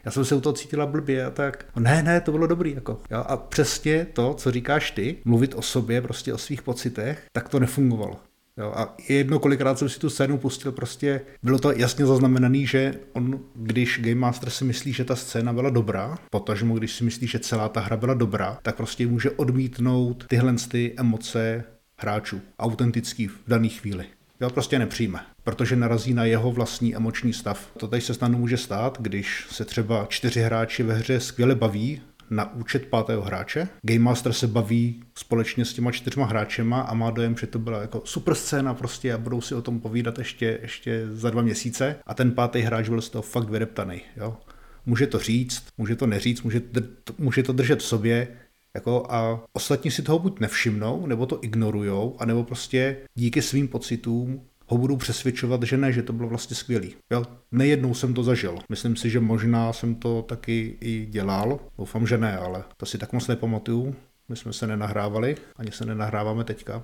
[0.06, 1.66] já jsem se u toho cítila blbě a tak.
[1.76, 2.76] Ne, ne, to bylo dobrý.
[2.76, 3.00] Jako.
[3.12, 7.50] Jo, a přesně to, co říkáš ty, mluvit o sobě, prostě o svých pocitech, tak
[7.50, 8.20] to nefungovalo.
[8.58, 12.94] Jo, a jedno, kolikrát jsem si tu scénu pustil, prostě bylo to jasně zaznamenaný, že
[13.14, 17.28] on, když Game Master si myslí, že ta scéna byla dobrá, potažmo, když si myslí,
[17.28, 21.64] že celá ta hra byla dobrá, tak prostě může odmítnout tyhle ty emoce
[21.98, 24.06] hráčů, autentický v dané chvíli.
[24.42, 27.72] Jo, prostě nepřijme, protože narazí na jeho vlastní emoční stav.
[27.78, 32.02] To tady se snadno může stát, když se třeba čtyři hráči ve hře skvěle baví
[32.30, 33.68] na účet pátého hráče.
[33.82, 37.82] Game Master se baví společně s těma čtyřma hráčema a má dojem, že to byla
[37.82, 41.96] jako super scéna prostě a budou si o tom povídat ještě, ještě za dva měsíce
[42.06, 44.02] a ten pátý hráč byl z toho fakt vydeptaný.
[44.18, 44.38] Jo.
[44.86, 46.62] Může to říct, může to neříct, může,
[47.18, 48.28] může to držet v sobě,
[48.76, 54.42] jako a ostatní si toho buď nevšimnou, nebo to ignorujou, anebo prostě díky svým pocitům
[54.68, 56.96] ho budou přesvědčovat, že ne, že to bylo vlastně skvělý.
[57.12, 57.24] Jo?
[57.52, 58.58] Nejednou jsem to zažil.
[58.70, 61.60] Myslím si, že možná jsem to taky i dělal.
[61.78, 63.96] Doufám, že ne, ale to si tak moc nepamatuju.
[64.30, 66.84] My jsme se nenahrávali, ani se nenahráváme teďka.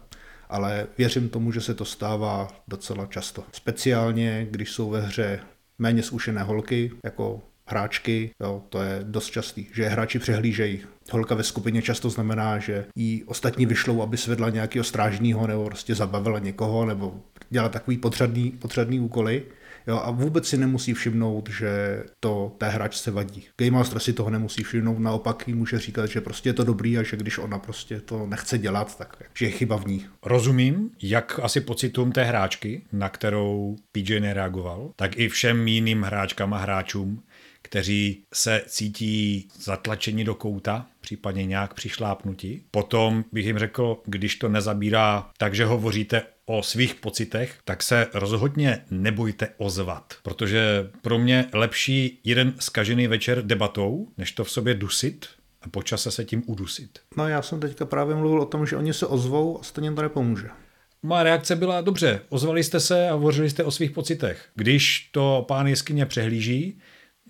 [0.50, 3.44] Ale věřím tomu, že se to stává docela často.
[3.52, 5.40] Speciálně, když jsou ve hře
[5.80, 10.80] méně zkušené holky, jako hráčky, jo, to je dost častý, že hráči přehlížejí.
[11.12, 15.96] Holka ve skupině často znamená, že jí ostatní vyšlou, aby svedla nějakého strážního nebo prostě
[15.96, 19.44] zabavila někoho nebo dělala takový potřebný, potřebný úkoly.
[19.88, 23.44] Jo, a vůbec si nemusí všimnout, že to té hráčce vadí.
[23.58, 26.98] Game Master si toho nemusí všimnout, naopak jí může říkat, že prostě je to dobrý
[26.98, 30.06] a že když ona prostě to nechce dělat, tak že je chyba v ní.
[30.24, 36.54] Rozumím, jak asi pocitům té hráčky, na kterou PJ nereagoval, tak i všem jiným hráčkám
[36.54, 37.24] a hráčům,
[37.72, 42.64] kteří se cítí zatlačeni do kouta, případně nějak přišlápnutí.
[42.72, 48.08] Potom bych jim řekl, když to nezabírá tak, že hovoříte o svých pocitech, tak se
[48.14, 54.74] rozhodně nebojte ozvat, protože pro mě lepší jeden skažený večer debatou, než to v sobě
[54.74, 55.26] dusit
[55.62, 57.00] a počase se tím udusit.
[57.18, 60.02] No já jsem teďka právě mluvil o tom, že oni se ozvou a stejně to
[60.02, 60.50] nepomůže.
[61.04, 64.50] Má reakce byla dobře, ozvali jste se a hovořili jste o svých pocitech.
[64.56, 66.80] Když to pán jeskyně přehlíží,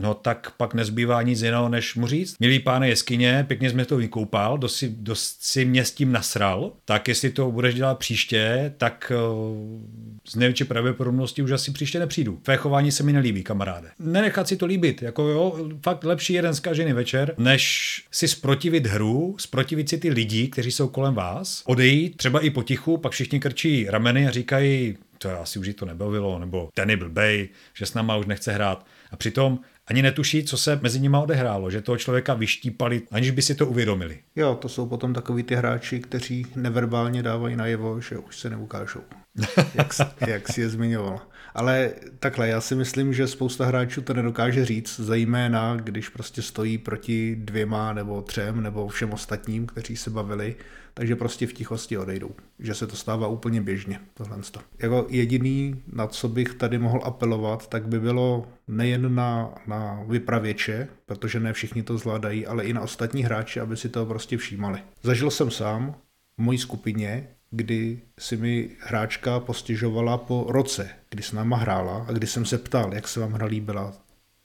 [0.02, 2.36] No tak pak nezbývá nic jiného, než mu říct.
[2.40, 6.72] Milý páne jeskyně, pěkně jsme to vykoupal, dost si, dost si mě s tím nasral,
[6.86, 9.82] tak jestli to budeš dělat příště, tak uh,
[10.28, 12.40] z největší pravděpodobností už asi příště nepřijdu.
[12.44, 13.90] Tvé chování se mi nelíbí, kamaráde.
[14.00, 19.36] Nenechat si to líbit, jako jo, fakt lepší jeden zkažený večer, než si sprotivit hru,
[19.40, 23.86] sprotivit si ty lidi, kteří jsou kolem vás, odejít třeba i potichu, pak všichni krčí
[23.90, 28.18] rameny a říkají, to asi už to nebavilo, nebo ten je blbej, že s náma
[28.18, 28.86] už nechce hrát.
[29.12, 29.60] A přitom
[29.92, 33.68] ani netuší, co se mezi nimi odehrálo, že toho člověka vyštípali, aniž by si to
[33.68, 34.20] uvědomili.
[34.36, 39.02] Jo, to jsou potom takový ty hráči, kteří neverbálně dávají najevo, že už se neukážou,
[39.76, 39.94] jak,
[40.28, 41.20] jak si je zmiňoval.
[41.56, 46.78] Ale takhle, já si myslím, že spousta hráčů to nedokáže říct, zejména když prostě stojí
[46.78, 50.56] proti dvěma nebo třem nebo všem ostatním, kteří se bavili,
[50.94, 52.32] takže prostě v tichosti odejdou.
[52.60, 54.38] Že se to stává úplně běžně, tohle.
[54.80, 60.88] Jako jediný, na co bych tady mohl apelovat, tak by bylo nejen na, na vypravěče,
[61.06, 64.80] protože ne všichni to zvládají, ale i na ostatní hráče, aby si to prostě všímali.
[65.04, 65.96] Zažil jsem sám
[66.38, 72.12] v mojí skupině, kdy si mi hráčka postěžovala po roce, kdy s náma hrála a
[72.12, 73.94] kdy jsem se ptal, jak se vám hra líbila,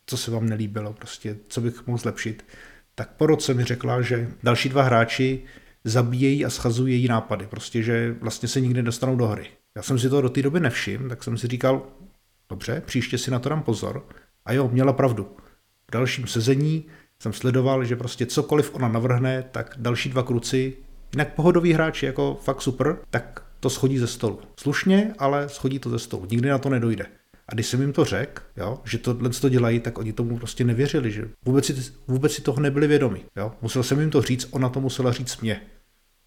[0.06, 2.44] co se vám nelíbilo, prostě, co bych mohl zlepšit,
[2.94, 5.42] tak po roce mi řekla, že další dva hráči
[5.90, 9.46] zabíjejí a schazují její nápady, prostě, že vlastně se nikdy nedostanou do hry.
[9.76, 11.82] Já jsem si to do té doby nevšiml, tak jsem si říkal,
[12.50, 14.06] dobře, příště si na to dám pozor.
[14.44, 15.24] A jo, měla pravdu.
[15.88, 16.84] V dalším sezení
[17.22, 20.76] jsem sledoval, že prostě cokoliv ona navrhne, tak další dva kruci
[21.12, 24.40] Jinak pohodoví hráči, jako fakt super, tak to schodí ze stolu.
[24.60, 26.26] Slušně, ale schodí to ze stolu.
[26.30, 27.06] Nikdy na to nedojde.
[27.48, 30.64] A když jsem jim to řekl, jo, že tohle to dělají, tak oni tomu prostě
[30.64, 33.24] nevěřili, že vůbec si, vůbec si toho nebyli vědomi.
[33.36, 33.52] Jo.
[33.62, 35.60] Musel jsem jim to říct, ona to musela říct mě.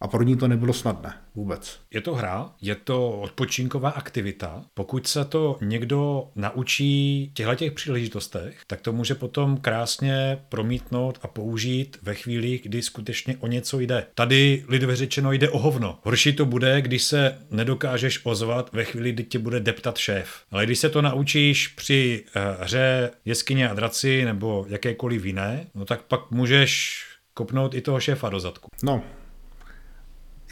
[0.02, 1.80] A pro ní to nebylo snadné vůbec.
[1.94, 4.66] Je to hra, je to odpočinková aktivita.
[4.74, 11.28] Pokud se to někdo naučí těchto těch příležitostech, tak to může potom krásně promítnout a
[11.28, 14.08] použít ve chvíli, kdy skutečně o něco jde.
[14.16, 16.00] Tady lidově řečeno jde o hovno.
[16.04, 20.30] Horší to bude, když se nedokážeš ozvat ve chvíli, kdy tě bude deptat šéf.
[20.52, 25.86] Ale když se to naučíš při uh, hře jeskyně a draci nebo jakékoliv jiné, no
[25.86, 27.00] tak pak můžeš
[27.34, 28.68] kopnout i toho šéfa do zadku.
[28.84, 29.04] No,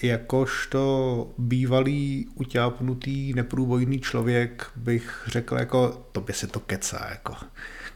[0.01, 7.35] jakožto bývalý utápnutý neprůbojný člověk bych řekl jako, tobě se to kecá, jako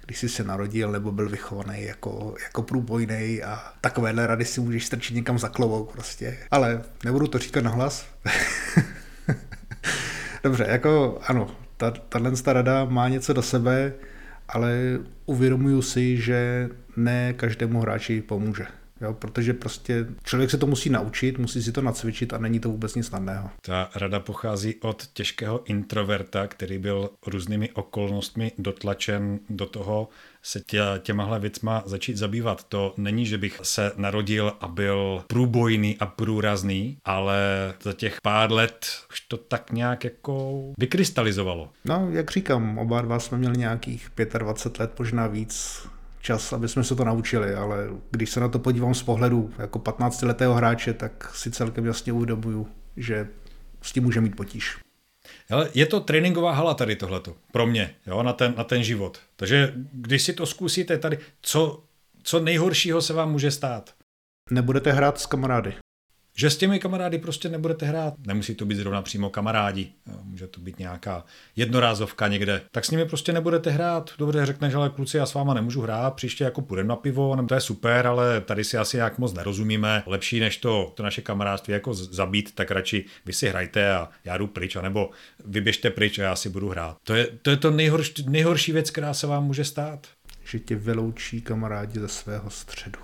[0.06, 4.86] když jsi se narodil nebo byl vychovaný jako, jako průbojný a takovéhle rady si můžeš
[4.86, 6.38] strčit někam za klobouk prostě.
[6.52, 8.06] Ale nebudu to říkat nahlas.
[10.44, 13.94] Dobře, jako ano, ta, tahle rada má něco do sebe,
[14.48, 18.66] ale uvědomuju si, že ne každému hráči pomůže.
[19.02, 22.70] Jo, protože prostě člověk se to musí naučit, musí si to nacvičit a není to
[22.70, 23.50] vůbec nic snadného.
[23.62, 30.10] Ta rada pochází od těžkého introverta, který byl různými okolnostmi dotlačen do toho
[30.44, 32.64] se tě, těmahle věcma začít zabývat.
[32.64, 38.52] To není, že bych se narodil a byl průbojný a průrazný, ale za těch pár
[38.52, 41.70] let už to tak nějak jako vykrystalizovalo.
[41.86, 45.88] No, jak říkám, oba dva jsme měli nějakých 25 let, možná víc
[46.22, 49.80] čas, aby jsme se to naučili, ale když se na to podívám z pohledu jako
[49.80, 53.28] 15-letého hráče, tak si celkem jasně uvědomuju, že
[53.82, 54.78] s tím může mít potíž.
[55.50, 59.20] Ale je to tréninková hala tady tohleto, pro mě, jo, na ten, na ten život.
[59.36, 61.84] Takže když si to zkusíte tady, co,
[62.24, 63.94] co nejhoršího se vám může stát?
[64.52, 65.74] Nebudete hrát s kamarády
[66.36, 68.14] že s těmi kamarády prostě nebudete hrát.
[68.28, 69.92] Nemusí to být zrovna přímo kamarádi,
[70.24, 72.62] může to být nějaká jednorázovka někde.
[72.72, 74.12] Tak s nimi prostě nebudete hrát.
[74.18, 77.48] Dobře, řekneš, ale kluci, já s váma nemůžu hrát, příště jako půjdeme na pivo, nebo
[77.48, 80.04] to je super, ale tady si asi nějak moc nerozumíme.
[80.06, 84.38] Lepší než to, to naše kamarádství jako zabít, tak radši vy si hrajte a já
[84.38, 85.10] jdu pryč, anebo
[85.46, 86.98] vyběžte pryč a já si budu hrát.
[87.04, 90.08] To je to, je to nejhorší, nejhorší věc, která se vám může stát.
[90.44, 93.00] Že tě vyloučí kamarádi ze svého středu,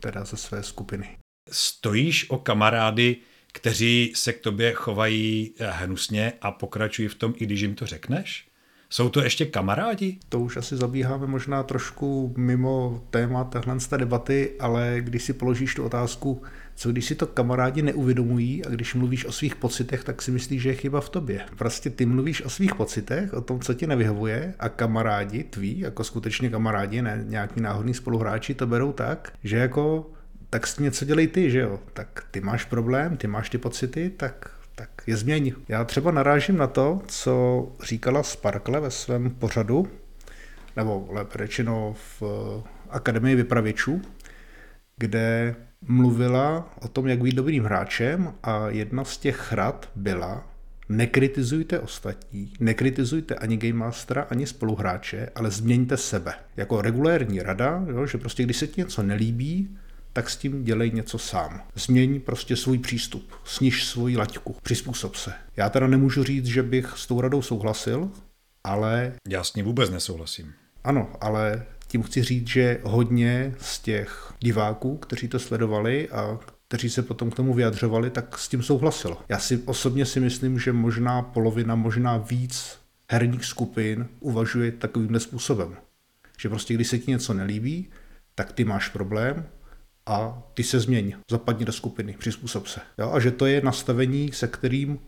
[0.00, 1.19] teda ze své skupiny
[1.50, 3.16] stojíš o kamarády,
[3.52, 7.86] kteří se k tobě chovají eh, hnusně a pokračují v tom, i když jim to
[7.86, 8.50] řekneš?
[8.92, 10.18] Jsou to ještě kamarádi?
[10.28, 15.32] To už asi zabíháme možná trošku mimo téma téhle z té debaty, ale když si
[15.32, 16.42] položíš tu otázku,
[16.74, 20.62] co když si to kamarádi neuvědomují a když mluvíš o svých pocitech, tak si myslíš,
[20.62, 21.40] že je chyba v tobě.
[21.58, 26.04] Prostě ty mluvíš o svých pocitech, o tom, co ti nevyhovuje a kamarádi tví, jako
[26.04, 30.10] skutečně kamarádi, ne nějaký náhodný spoluhráči, to berou tak, že jako
[30.50, 31.80] tak s něco dělej ty, že jo?
[31.92, 35.52] Tak ty máš problém, ty máš ty pocity, tak tak je změň.
[35.68, 39.88] Já třeba narážím na to, co říkala Sparkle ve svém pořadu,
[40.76, 42.22] nebo lépe řečeno v
[42.90, 44.02] Akademii vypravěčů,
[44.96, 50.46] kde mluvila o tom, jak být dobrým hráčem a jedna z těch rad byla
[50.88, 56.34] nekritizujte ostatní, nekritizujte ani Game Mastera, ani spoluhráče, ale změňte sebe.
[56.56, 59.78] Jako regulérní rada, jo, že prostě když se ti něco nelíbí,
[60.12, 61.62] tak s tím dělej něco sám.
[61.74, 65.32] Změň prostě svůj přístup, sniž svoji laťku, přizpůsob se.
[65.56, 68.10] Já teda nemůžu říct, že bych s tou radou souhlasil,
[68.64, 69.12] ale...
[69.28, 70.52] Já s ní vůbec nesouhlasím.
[70.84, 76.90] Ano, ale tím chci říct, že hodně z těch diváků, kteří to sledovali a kteří
[76.90, 79.18] se potom k tomu vyjadřovali, tak s tím souhlasilo.
[79.28, 82.78] Já si osobně si myslím, že možná polovina, možná víc
[83.10, 85.76] herních skupin uvažuje takovýmhle způsobem.
[86.38, 87.88] Že prostě když se ti něco nelíbí,
[88.34, 89.46] tak ty máš problém
[90.10, 92.80] a ty se změň, zapadni do skupiny, přizpůsob se.
[92.98, 93.10] Jo?
[93.12, 94.98] A že to je nastavení, se kterým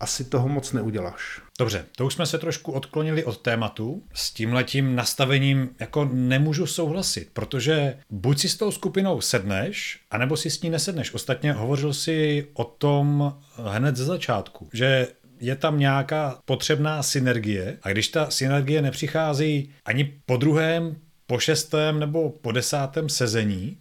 [0.00, 1.40] asi toho moc neuděláš.
[1.58, 4.02] Dobře, to už jsme se trošku odklonili od tématu.
[4.14, 10.50] S tímhletím nastavením jako nemůžu souhlasit, protože buď si s tou skupinou sedneš, anebo si
[10.50, 11.14] s ní nesedneš.
[11.14, 15.08] Ostatně hovořil si o tom hned ze začátku, že
[15.40, 22.00] je tam nějaká potřebná synergie a když ta synergie nepřichází ani po druhém, po šestém
[22.00, 23.78] nebo po desátém sezení,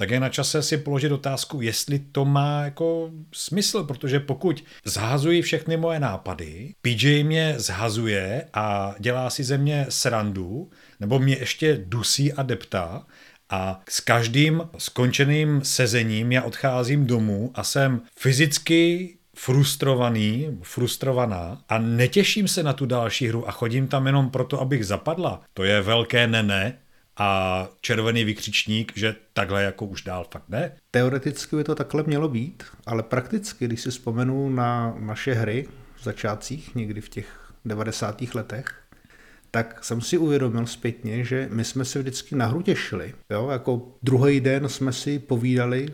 [0.00, 5.42] tak je na čase si položit otázku, jestli to má jako smysl, protože pokud zhazují
[5.42, 11.80] všechny moje nápady, PJ mě zhazuje a dělá si ze mě srandu, nebo mě ještě
[11.84, 13.06] dusí a deptá,
[13.50, 22.48] a s každým skončeným sezením já odcházím domů a jsem fyzicky frustrovaný, frustrovaná a netěším
[22.48, 25.40] se na tu další hru a chodím tam jenom proto, abych zapadla.
[25.54, 26.78] To je velké nene
[27.20, 30.72] a červený vykřičník, že takhle jako už dál fakt ne.
[30.90, 36.04] Teoreticky by to takhle mělo být, ale prakticky, když si vzpomenu na naše hry v
[36.04, 38.22] začátcích, někdy v těch 90.
[38.34, 38.82] letech,
[39.50, 43.14] tak jsem si uvědomil zpětně, že my jsme se vždycky na hru těšili.
[43.30, 43.48] Jo?
[43.48, 45.88] Jako druhý den jsme si povídali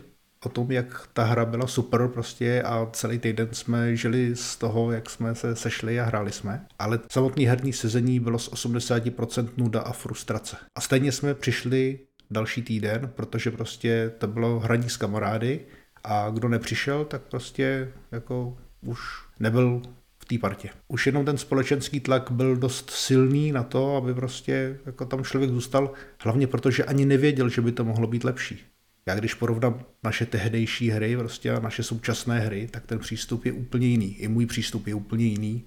[0.47, 4.91] o tom, jak ta hra byla super prostě a celý týden jsme žili z toho,
[4.91, 6.65] jak jsme se sešli a hráli jsme.
[6.79, 10.57] Ale samotný herní sezení bylo z 80% nuda a frustrace.
[10.75, 11.99] A stejně jsme přišli
[12.31, 15.59] další týden, protože prostě to bylo hraní s kamarády
[16.03, 18.99] a kdo nepřišel, tak prostě jako už
[19.39, 19.81] nebyl
[20.19, 20.69] v té partě.
[20.87, 25.51] Už jenom ten společenský tlak byl dost silný na to, aby prostě jako tam člověk
[25.51, 25.91] zůstal,
[26.23, 28.76] hlavně protože ani nevěděl, že by to mohlo být lepší.
[29.07, 33.51] Já když porovnám naše tehdejší hry prostě a naše současné hry, tak ten přístup je
[33.51, 34.15] úplně jiný.
[34.15, 35.63] I můj přístup je úplně jiný.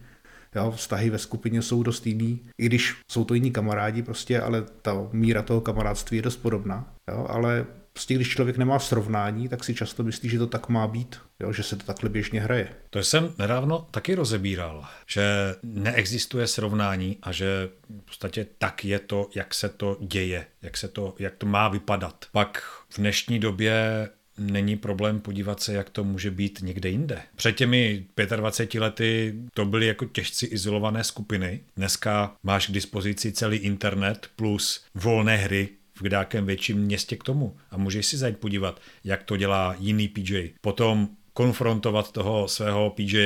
[0.57, 4.62] Jo, vztahy ve skupině jsou dost jiný, i když jsou to jiní kamarádi prostě, ale
[4.83, 6.94] ta míra toho kamarádství je dost podobná.
[7.11, 7.66] Jo, ale
[8.00, 11.52] prostě když člověk nemá srovnání, tak si často myslí, že to tak má být, jo,
[11.52, 12.68] že se to takhle běžně hraje.
[12.90, 15.22] To jsem nedávno taky rozebíral, že
[15.62, 17.68] neexistuje srovnání a že
[18.00, 21.68] v podstatě tak je to, jak se to děje, jak, se to, jak to má
[21.68, 22.24] vypadat.
[22.32, 24.08] Pak v dnešní době
[24.38, 27.22] není problém podívat se, jak to může být někde jinde.
[27.36, 31.60] Před těmi 25 lety to byly jako těžci izolované skupiny.
[31.76, 35.68] Dneska máš k dispozici celý internet plus volné hry,
[36.00, 40.08] v nějakém větším městě k tomu a můžeš si zajít podívat, jak to dělá jiný
[40.08, 40.50] PJ.
[40.60, 43.18] Potom konfrontovat toho svého PJ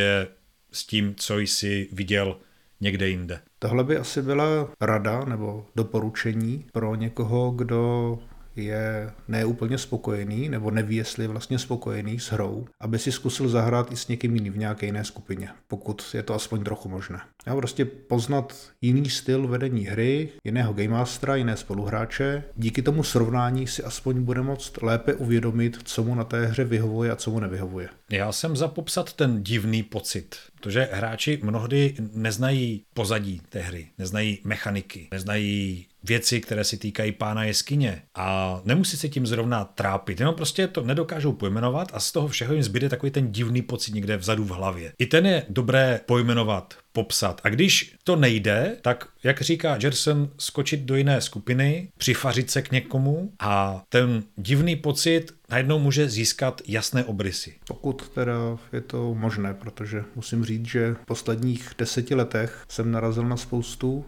[0.73, 2.37] s tím, co jsi viděl
[2.81, 3.41] někde jinde.
[3.59, 8.19] Tohle by asi byla rada nebo doporučení pro někoho, kdo
[8.57, 13.93] je neúplně spokojený nebo neví, jestli je vlastně spokojený s hrou, aby si zkusil zahrát
[13.93, 17.21] i s někým jiným v nějaké jiné skupině, pokud je to aspoň trochu možné.
[17.47, 22.45] A prostě poznat jiný styl vedení hry, jiného game mastera, jiné spoluhráče.
[22.57, 27.11] Díky tomu srovnání si aspoň bude moct lépe uvědomit, co mu na té hře vyhovuje
[27.11, 27.89] a co mu nevyhovuje.
[28.11, 34.39] Já jsem za popsat ten divný pocit, protože hráči mnohdy neznají pozadí té hry, neznají
[34.45, 40.35] mechaniky, neznají věci, které si týkají pána jeskyně a nemusí se tím zrovna trápit, jenom
[40.35, 44.17] prostě to nedokážou pojmenovat a z toho všeho jim zbyde takový ten divný pocit někde
[44.17, 44.93] vzadu v hlavě.
[44.99, 47.41] I ten je dobré pojmenovat, popsat.
[47.45, 52.71] A když to nejde, tak jak říká Gerson, skočit do jiné skupiny, přifařit se k
[52.71, 57.55] někomu a ten divný pocit najednou může získat jasné obrysy.
[57.67, 63.23] Pokud teda je to možné, protože musím říct, že v posledních deseti letech jsem narazil
[63.25, 64.05] na spoustu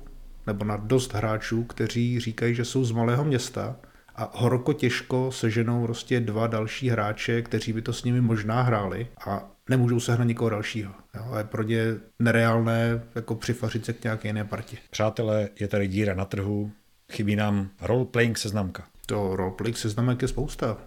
[0.46, 3.76] nebo na dost hráčů, kteří říkají, že jsou z malého města
[4.14, 9.08] a horko těžko seženou prostě dva další hráče, kteří by to s nimi možná hráli
[9.26, 10.92] a nemůžou se hnát nikoho dalšího.
[11.14, 11.78] Jo, a je pro ně
[12.18, 14.76] nereálné jako přifařit se k nějaké jiné partě.
[14.90, 16.72] Přátelé, je tady díra na trhu,
[17.12, 18.84] chybí nám role-playing seznamka.
[19.06, 20.78] To roleplaying seznamek je spousta.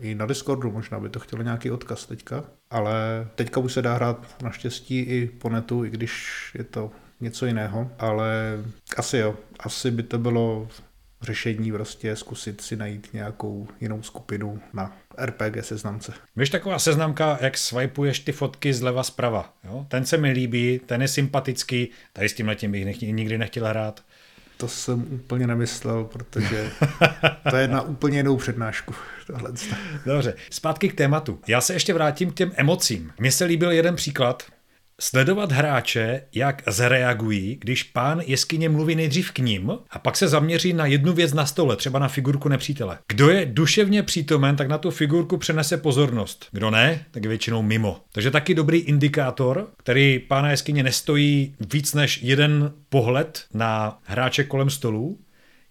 [0.00, 3.94] I na Discordu možná by to chtělo nějaký odkaz teďka, ale teďka už se dá
[3.94, 6.90] hrát naštěstí i po netu, i když je to
[7.20, 8.58] něco jiného, ale
[8.96, 10.68] asi jo, asi by to bylo
[11.22, 16.12] řešení prostě zkusit si najít nějakou jinou skupinu na RPG seznamce.
[16.36, 19.54] Víš, taková seznamka, jak swipuješ ty fotky zleva zprava.
[19.64, 19.86] Jo?
[19.88, 23.66] Ten se mi líbí, ten je sympatický, tady s tím letím bych nech, nikdy nechtěl
[23.66, 24.04] hrát.
[24.56, 26.70] To jsem úplně nemyslel, protože
[27.50, 28.94] to je na úplně jinou přednášku.
[29.26, 29.52] Tohle.
[30.06, 31.40] Dobře, zpátky k tématu.
[31.46, 33.12] Já se ještě vrátím k těm emocím.
[33.18, 34.42] Mně se líbil jeden příklad,
[35.02, 40.72] Sledovat hráče, jak zareagují, když pán jeskyně mluví nejdřív k ním a pak se zaměří
[40.72, 42.98] na jednu věc na stole, třeba na figurku nepřítele.
[43.08, 46.46] Kdo je duševně přítomen, tak na tu figurku přenese pozornost.
[46.52, 48.00] Kdo ne, tak je většinou mimo.
[48.12, 54.70] Takže taky dobrý indikátor, který pána jeskyně nestojí víc než jeden pohled na hráče kolem
[54.70, 55.18] stolu,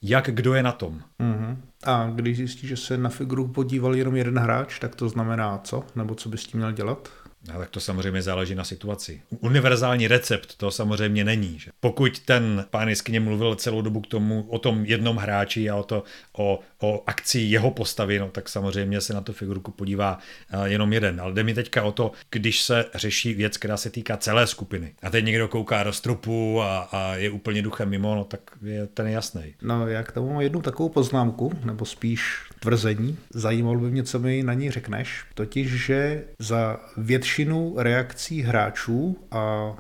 [0.02, 1.02] jak kdo je na tom.
[1.20, 1.58] Mm-hmm.
[1.86, 5.84] A když zjistí, že se na figuru podíval jenom jeden hráč, tak to znamená co?
[5.96, 7.10] Nebo co bys tím měl dělat?
[7.48, 9.22] No, tak to samozřejmě záleží na situaci.
[9.40, 11.60] Univerzální recept to samozřejmě není.
[11.60, 11.72] Že?
[11.80, 15.84] Pokud ten pán jeskyně mluvil celou dobu k tomu, o tom jednom hráči a o,
[15.84, 16.04] to,
[16.38, 20.20] o, o akci jeho postavy, no, tak samozřejmě se na tu figurku podívá
[20.54, 21.22] uh, jenom jeden.
[21.22, 24.94] Ale jde mi teďka o to, když se řeší věc, která se týká celé skupiny.
[25.02, 28.88] A teď někdo kouká do stropu a, a je úplně duchem mimo, no tak je
[28.88, 29.56] ten jasný.
[29.62, 33.18] No, já k tomu mám jednu takovou poznámku, nebo spíš tvrzení.
[33.34, 35.26] Zajímalo by mě, co mi na ní řekneš.
[35.34, 39.74] Totiž, že za většinu reakcí hráčů a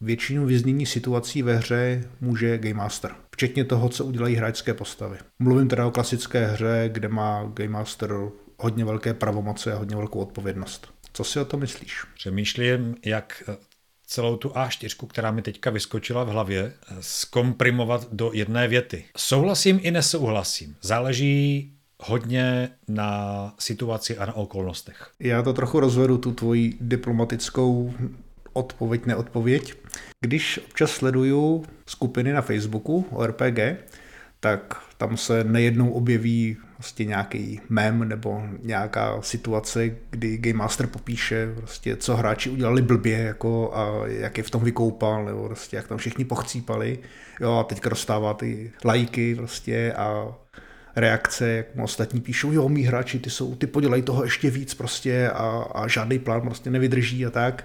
[0.00, 3.10] většinu vyznění situací ve hře může Game Master.
[3.30, 5.18] Včetně toho, co udělají hráčské postavy.
[5.38, 8.14] Mluvím teda o klasické hře, kde má Game Master
[8.58, 10.88] hodně velké pravomoce a hodně velkou odpovědnost.
[11.12, 12.02] Co si o to myslíš?
[12.14, 13.42] Přemýšlím, jak
[14.06, 19.04] celou tu A4, která mi teďka vyskočila v hlavě, zkomprimovat do jedné věty.
[19.16, 20.76] Souhlasím i nesouhlasím.
[20.82, 21.71] Záleží
[22.04, 25.10] hodně na situaci a na okolnostech.
[25.20, 27.94] Já to trochu rozvedu, tu tvoji diplomatickou
[28.52, 29.74] odpověď, neodpověď.
[30.20, 33.58] Když občas sleduju skupiny na Facebooku o RPG,
[34.40, 41.54] tak tam se nejednou objeví vlastně nějaký mem nebo nějaká situace, kdy Game Master popíše,
[41.56, 45.88] prostě, co hráči udělali blbě jako, a jak je v tom vykoupal, nebo prostě, jak
[45.88, 46.98] tam všichni pochcípali.
[47.40, 50.34] Jo, a teďka dostává ty lajky prostě a
[50.96, 54.74] reakce, jak mu ostatní píšou, jo, mý hráči, ty jsou, ty podělají toho ještě víc
[54.74, 57.64] prostě a, a žádný plán prostě nevydrží a tak.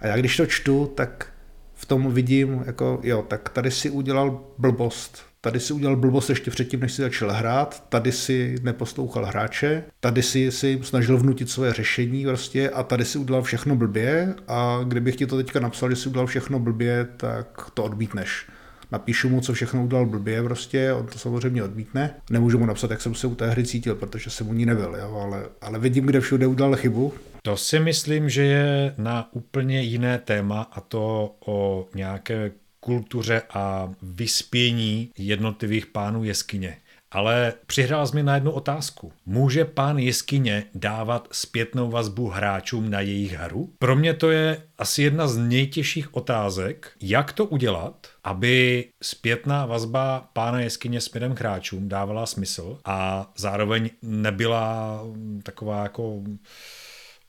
[0.00, 1.26] A já když to čtu, tak
[1.74, 6.50] v tom vidím, jako jo, tak tady si udělal blbost, tady si udělal blbost ještě
[6.50, 11.72] předtím, než si začal hrát, tady si neposlouchal hráče, tady si si snažil vnutit své
[11.72, 14.34] řešení prostě a tady si udělal všechno blbě.
[14.48, 18.46] A kdybych ti to teďka napsal, že si udělal všechno blbě, tak to odmítneš
[18.92, 22.14] napíšu mu, co všechno udělal blbě prostě, on to samozřejmě odmítne.
[22.30, 24.96] Nemůžu mu napsat, jak jsem se u té hry cítil, protože jsem u ní nebyl,
[25.00, 27.12] jo, ale, ale vidím, kde všude udělal chybu.
[27.42, 33.92] To si myslím, že je na úplně jiné téma a to o nějaké kultuře a
[34.02, 36.76] vyspění jednotlivých pánů jeskyně.
[37.12, 39.12] Ale přihrál jsi mi na jednu otázku.
[39.26, 43.72] Může pán jeskyně dávat zpětnou vazbu hráčům na jejich hru?
[43.78, 50.28] Pro mě to je asi jedna z nejtěžších otázek, jak to udělat, aby zpětná vazba
[50.32, 55.00] pána jeskyně směrem k hráčům dávala smysl a zároveň nebyla
[55.42, 56.22] taková jako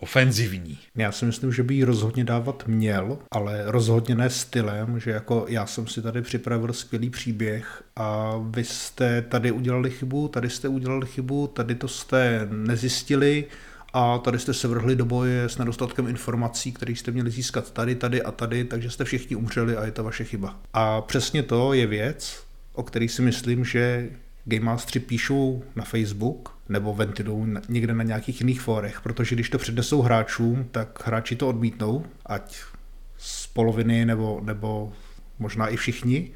[0.01, 0.79] ofenzivní.
[0.95, 5.45] Já si myslím, že by ji rozhodně dávat měl, ale rozhodně ne stylem, že jako
[5.49, 10.67] já jsem si tady připravil skvělý příběh a vy jste tady udělali chybu, tady jste
[10.67, 13.45] udělali chybu, tady to jste nezjistili,
[13.93, 17.95] a tady jste se vrhli do boje s nedostatkem informací, které jste měli získat tady,
[17.95, 20.59] tady a tady, takže jste všichni umřeli a je to vaše chyba.
[20.73, 22.43] A přesně to je věc,
[22.73, 24.09] o který si myslím, že
[24.45, 29.57] Game Mastery píšou na Facebook nebo ventilují někde na nějakých jiných fórech, protože když to
[29.57, 32.59] přednesou hráčům, tak hráči to odmítnou, ať
[33.17, 34.93] z poloviny nebo, nebo
[35.39, 36.31] možná i všichni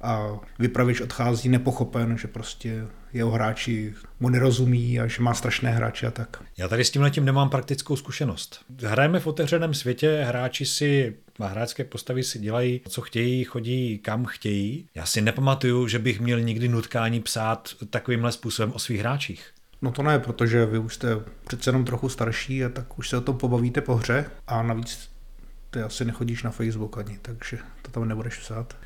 [0.00, 0.28] a
[0.58, 6.10] vypravěč odchází nepochopen, že prostě jeho hráči mu nerozumí a že má strašné hráče a
[6.10, 6.42] tak.
[6.56, 8.60] Já tady s tím letím nemám praktickou zkušenost.
[8.82, 14.24] Hrajeme v otevřeném světě, hráči si a hráčské postavy si dělají, co chtějí, chodí kam
[14.24, 14.88] chtějí.
[14.94, 19.50] Já si nepamatuju, že bych měl nikdy nutkání psát takovýmhle způsobem o svých hráčích.
[19.82, 21.08] No to ne, protože vy už jste
[21.46, 25.10] přece jenom trochu starší a tak už se o tom pobavíte po hře a navíc
[25.70, 28.76] ty asi nechodíš na Facebook ani, takže to tam nebudeš psát.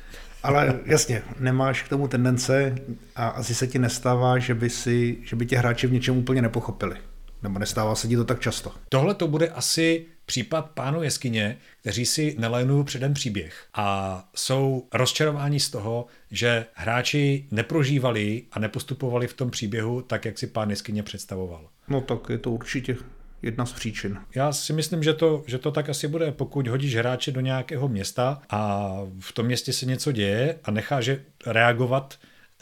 [0.43, 2.75] Ale jasně, nemáš k tomu tendence
[3.15, 6.41] a asi se ti nestává, že by, si, že by tě hráči v něčem úplně
[6.41, 6.95] nepochopili.
[7.43, 8.71] Nebo nestává se ti to tak často.
[8.89, 15.59] Tohle to bude asi případ pánu jeskyně, kteří si nelénují předem příběh a jsou rozčarováni
[15.59, 21.03] z toho, že hráči neprožívali a nepostupovali v tom příběhu tak, jak si pán jeskyně
[21.03, 21.69] představoval.
[21.87, 22.97] No tak je to určitě
[23.41, 24.17] jedna z příčin.
[24.35, 27.87] Já si myslím, že to, že to tak asi bude, pokud hodíš hráče do nějakého
[27.87, 31.09] města a v tom městě se něco děje a necháš
[31.45, 32.17] reagovat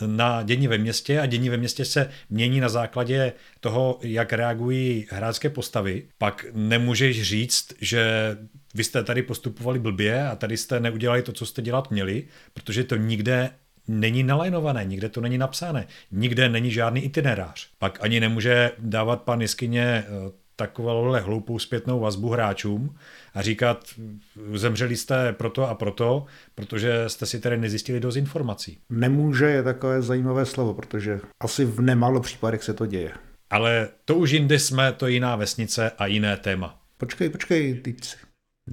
[0.05, 5.07] na dění ve městě a dění ve městě se mění na základě toho, jak reagují
[5.11, 8.37] hráčské postavy, pak nemůžeš říct, že
[8.73, 12.23] vy jste tady postupovali blbě a tady jste neudělali to, co jste dělat měli,
[12.53, 13.49] protože to nikde
[13.87, 17.69] není nalajnované, nikde to není napsané, nikde není žádný itinerář.
[17.79, 20.31] Pak ani nemůže dávat pan Jeskyně eh,
[20.61, 22.95] takovouhle hloupou zpětnou vazbu hráčům
[23.33, 23.85] a říkat,
[24.53, 28.77] zemřeli jste proto a proto, protože jste si tedy nezjistili dost informací.
[28.89, 33.11] Nemůže je takové zajímavé slovo, protože asi v nemálo případech se to děje.
[33.49, 36.79] Ale to už jinde jsme, to jiná vesnice a jiné téma.
[36.97, 38.17] Počkej, počkej, teď si,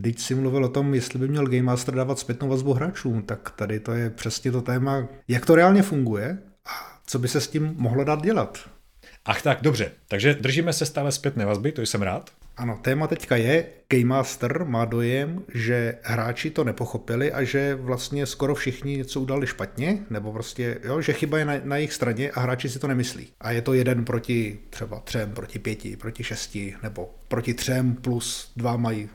[0.02, 3.50] teď si mluvil o tom, jestli by měl Game Master dávat zpětnou vazbu hráčům, tak
[3.50, 7.48] tady to je přesně to téma, jak to reálně funguje a co by se s
[7.48, 8.58] tím mohlo dát dělat.
[9.24, 9.92] Ach tak, dobře.
[10.08, 12.30] Takže držíme se stále zpětné vazby, to jsem rád.
[12.56, 18.26] Ano, téma teďka je, Game Master má dojem, že hráči to nepochopili a že vlastně
[18.26, 22.30] skoro všichni něco udali špatně, nebo prostě, jo, že chyba je na, na jejich straně
[22.30, 23.28] a hráči si to nemyslí.
[23.40, 28.52] A je to jeden proti třeba třem, proti pěti, proti šesti, nebo proti třem plus
[28.56, 29.08] dva mají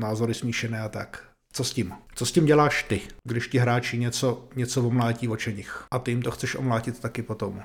[0.00, 1.22] názory smíšené a tak.
[1.52, 1.92] Co s tím?
[2.14, 6.22] Co s tím děláš ty, když ti hráči něco, něco omlátí očeních a ty jim
[6.22, 7.62] to chceš omlátit taky potom?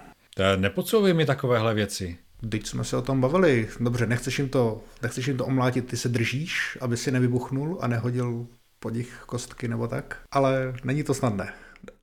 [0.56, 2.18] Nepocouvej mi takovéhle věci.
[2.50, 3.70] Teď jsme se o tom bavili.
[3.80, 7.88] Dobře, nechceš jim to, nechceš jim to omlátit, ty se držíš, aby si nevybuchnul a
[7.88, 8.48] nehodil
[8.80, 10.22] po nich kostky nebo tak.
[10.32, 11.54] Ale není to snadné.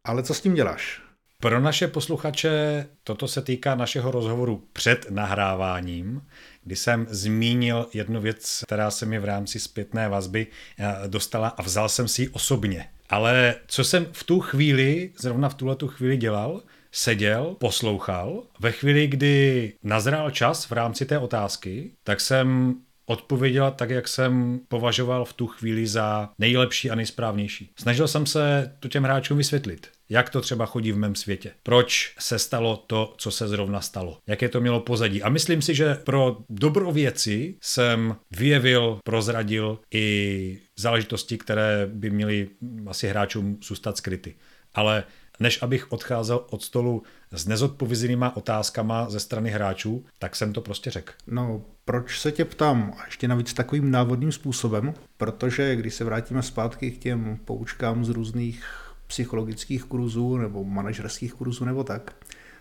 [0.05, 1.03] Ale co s tím děláš?
[1.43, 6.23] Pro naše posluchače toto se týká našeho rozhovoru před nahráváním,
[6.65, 10.47] kdy jsem zmínil jednu věc, která se mi v rámci zpětné vazby
[10.79, 12.89] eh, dostala a vzal jsem si ji osobně.
[13.09, 16.63] Ale co jsem v tu chvíli, zrovna v tuhle tu chvíli dělal,
[16.93, 18.43] seděl, poslouchal.
[18.61, 22.77] Ve chvíli, kdy nazrál čas v rámci té otázky, tak jsem
[23.07, 27.71] odpověděl tak, jak jsem považoval v tu chvíli za nejlepší a nejsprávnější.
[27.79, 29.89] Snažil jsem se to těm hráčům vysvětlit.
[30.09, 31.51] Jak to třeba chodí v mém světě?
[31.63, 34.19] Proč se stalo to, co se zrovna stalo?
[34.27, 35.23] Jaké to mělo pozadí?
[35.23, 42.49] A myslím si, že pro dobro věci jsem vyjevil, prozradil i záležitosti, které by měly
[42.87, 44.35] asi hráčům zůstat skryty.
[44.75, 45.05] Ale
[45.41, 50.91] než abych odcházel od stolu s nezodpovězenýma otázkama ze strany hráčů, tak jsem to prostě
[50.91, 51.13] řekl.
[51.27, 52.95] No, proč se tě ptám?
[52.99, 58.09] A ještě navíc takovým návodným způsobem, protože když se vrátíme zpátky k těm poučkám z
[58.09, 58.65] různých
[59.07, 62.15] psychologických kurzů nebo manažerských kurzů nebo tak,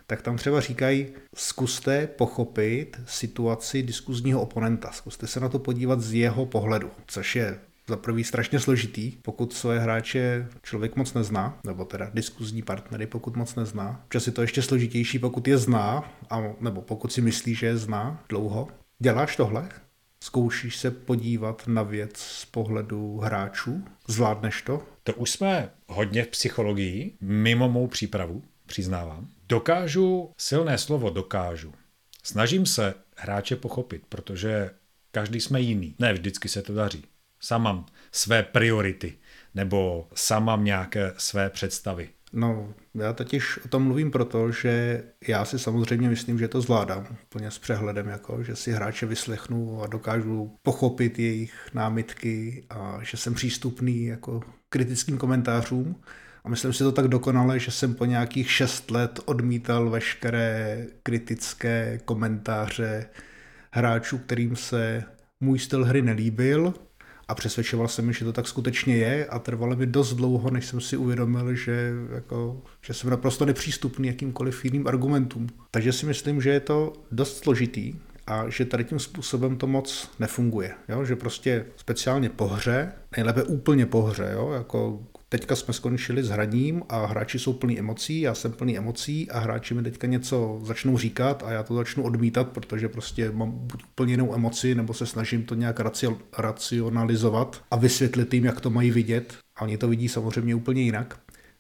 [0.08, 6.14] tak tam třeba říkají, zkuste pochopit situaci diskuzního oponenta, zkuste se na to podívat z
[6.14, 7.60] jeho pohledu, což je
[7.90, 13.36] za prvý strašně složitý, pokud svoje hráče člověk moc nezná, nebo teda diskuzní partnery, pokud
[13.36, 14.06] moc nezná.
[14.10, 17.78] Čas je to ještě složitější, pokud je zná, a, nebo pokud si myslí, že je
[17.78, 18.68] zná dlouho.
[19.00, 19.70] Děláš tohle?
[20.24, 23.84] Zkoušíš se podívat na věc z pohledu hráčů?
[24.08, 24.84] Zvládneš to?
[25.04, 29.28] To už jsme hodně v psychologii, mimo mou přípravu, přiznávám.
[29.50, 31.74] Dokážu, silné slovo dokážu.
[32.24, 34.70] Snažím se hráče pochopit, protože
[35.12, 35.96] každý jsme jiný.
[36.00, 37.04] Ne vždycky se to daří.
[37.40, 39.18] Sám mám své priority
[39.56, 42.10] nebo sám mám nějaké své představy.
[42.34, 47.18] No, já totiž o tom mluvím proto, že já si samozřejmě myslím, že to zvládám
[47.24, 53.18] úplně s přehledem, jako, že si hráče vyslechnu a dokážu pochopit jejich námitky a že
[53.18, 56.02] jsem přístupný jako kritickým komentářům.
[56.44, 62.00] A myslím si to tak dokonale, že jsem po nějakých šest let odmítal veškeré kritické
[62.06, 63.06] komentáře
[63.72, 65.04] hráčů, kterým se
[65.40, 66.74] můj styl hry nelíbil
[67.28, 70.82] a přesvědčoval jsem že to tak skutečně je a trvalo mi dost dlouho, než jsem
[70.82, 75.48] si uvědomil, že, jako, že jsem naprosto nepřístupný jakýmkoliv jiným argumentům.
[75.72, 77.94] Takže si myslím, že je to dost složitý
[78.28, 80.74] a že tady tím způsobem to moc nefunguje.
[80.90, 81.06] Jo?
[81.06, 84.52] Že prostě speciálně po hře, nejlépe úplně po hře, jo?
[84.52, 85.00] jako
[85.30, 89.40] teďka jsme skončili s hraním a hráči jsou plní emocí, já jsem plný emocí a
[89.40, 93.84] hráči mi teďka něco začnou říkat a já to začnu odmítat, protože prostě mám buď
[93.84, 95.80] úplně jinou emoci, nebo se snažím to nějak
[96.38, 99.38] racionalizovat a vysvětlit jim, jak to mají vidět.
[99.56, 101.20] A oni to vidí samozřejmě úplně jinak.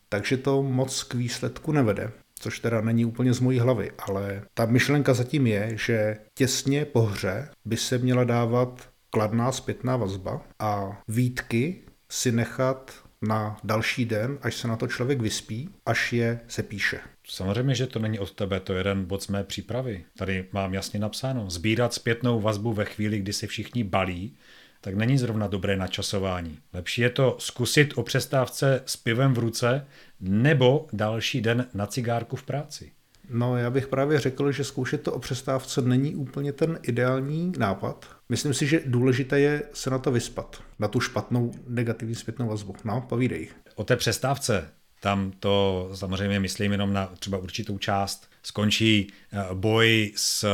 [0.09, 4.65] Takže to moc k výsledku nevede což teda není úplně z mojí hlavy, ale ta
[4.65, 11.01] myšlenka zatím je, že těsně po hře by se měla dávat kladná zpětná vazba a
[11.07, 16.63] výtky si nechat na další den, až se na to člověk vyspí, až je se
[16.63, 16.99] píše.
[17.27, 20.05] Samozřejmě, že to není od tebe, to je jeden bod z mé přípravy.
[20.17, 21.49] Tady mám jasně napsáno.
[21.49, 24.37] Sbírat zpětnou vazbu ve chvíli, kdy se všichni balí,
[24.81, 26.59] tak není zrovna dobré načasování.
[26.73, 29.87] Lepší je to zkusit o přestávce s pivem v ruce
[30.19, 32.91] nebo další den na cigárku v práci.
[33.29, 38.05] No, já bych právě řekl, že zkoušet to o přestávce není úplně ten ideální nápad.
[38.29, 42.75] Myslím si, že důležité je se na to vyspat, na tu špatnou negativní zpětnou vazbu.
[42.83, 43.49] No, povídej.
[43.75, 44.69] O té přestávce
[44.99, 48.29] tam to samozřejmě myslím jenom na třeba určitou část.
[48.43, 50.49] Skončí eh, boj s eh,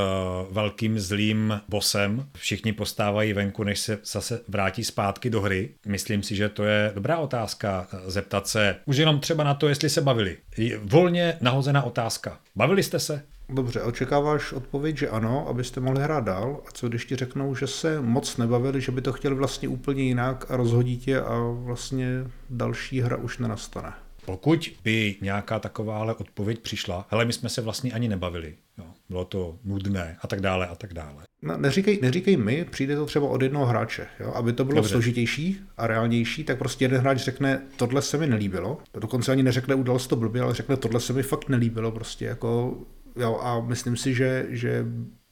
[0.52, 5.70] velkým zlým bosem, všichni postávají venku, než se zase vrátí zpátky do hry.
[5.86, 9.68] Myslím si, že to je dobrá otázka eh, zeptat se už jenom třeba na to,
[9.68, 10.38] jestli se bavili.
[10.84, 12.40] Volně nahozená otázka.
[12.56, 13.24] Bavili jste se?
[13.50, 16.62] Dobře, očekáváš odpověď, že ano, abyste mohli hrát dál?
[16.68, 20.04] A co když ti řeknou, že se moc nebavili, že by to chtěli vlastně úplně
[20.04, 22.08] jinak a rozhodí tě a vlastně
[22.50, 23.94] další hra už nenastane?
[24.26, 29.26] Pokud by nějaká takováhle odpověď přišla, hele, my jsme se vlastně ani nebavili, jo, bylo
[29.26, 31.24] to nudné a tak dále a tak dále.
[31.42, 34.08] No, neříkej, neříkej mi, přijde to třeba od jednoho hráče.
[34.20, 34.32] Jo?
[34.36, 34.92] Aby to bylo Dobře.
[34.92, 38.78] složitější a reálnější, tak prostě jeden hráč řekne, tohle se mi nelíbilo.
[38.94, 41.92] Dokonce ani neřekne, udal se to blbě, ale řekne, tohle se mi fakt nelíbilo.
[41.92, 42.78] Prostě jako,
[43.16, 44.86] jo, a myslím si, že, že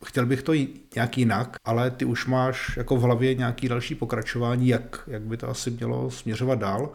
[0.06, 0.54] chtěl bych to
[0.96, 5.38] nějak jinak, ale ty už máš jako v hlavě nějaký další pokračování, jak, jak by
[5.38, 6.90] to asi mělo směřovat dál.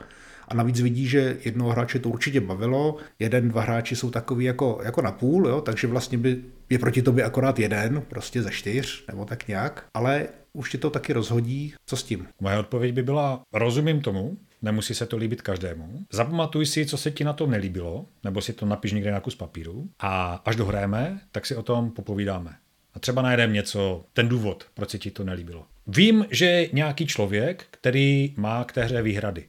[0.48, 4.80] A navíc vidí, že jednoho hráče to určitě bavilo, jeden, dva hráči jsou takový jako,
[4.84, 9.04] jako na půl, jo, takže vlastně by je proti tobě akorát jeden, prostě ze čtyř,
[9.08, 12.26] nebo tak nějak, ale už ti to taky rozhodí, co s tím.
[12.40, 16.06] Moje odpověď by byla, rozumím tomu, nemusí se to líbit každému.
[16.12, 19.34] Zapamatuj si, co se ti na tom nelíbilo, nebo si to napiš někde na kus
[19.34, 22.56] papíru a až dohrajeme, tak si o tom popovídáme.
[22.94, 25.66] A třeba najdeme něco, ten důvod, proč se ti to nelíbilo.
[25.86, 29.44] Vím, že nějaký člověk, který má k té hře výhrady.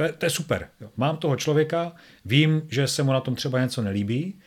[0.00, 0.68] To je, to je super.
[0.96, 1.92] Mám toho člověka,
[2.24, 4.40] vím, že se mu na tom třeba něco nelíbí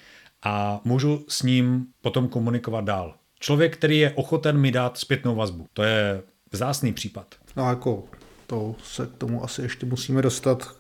[0.43, 3.15] a můžu s ním potom komunikovat dál.
[3.39, 5.67] Člověk, který je ochoten mi dát zpětnou vazbu.
[5.73, 7.35] To je vzácný případ.
[7.55, 8.03] No jako
[8.47, 10.75] to se k tomu asi ještě musíme dostat,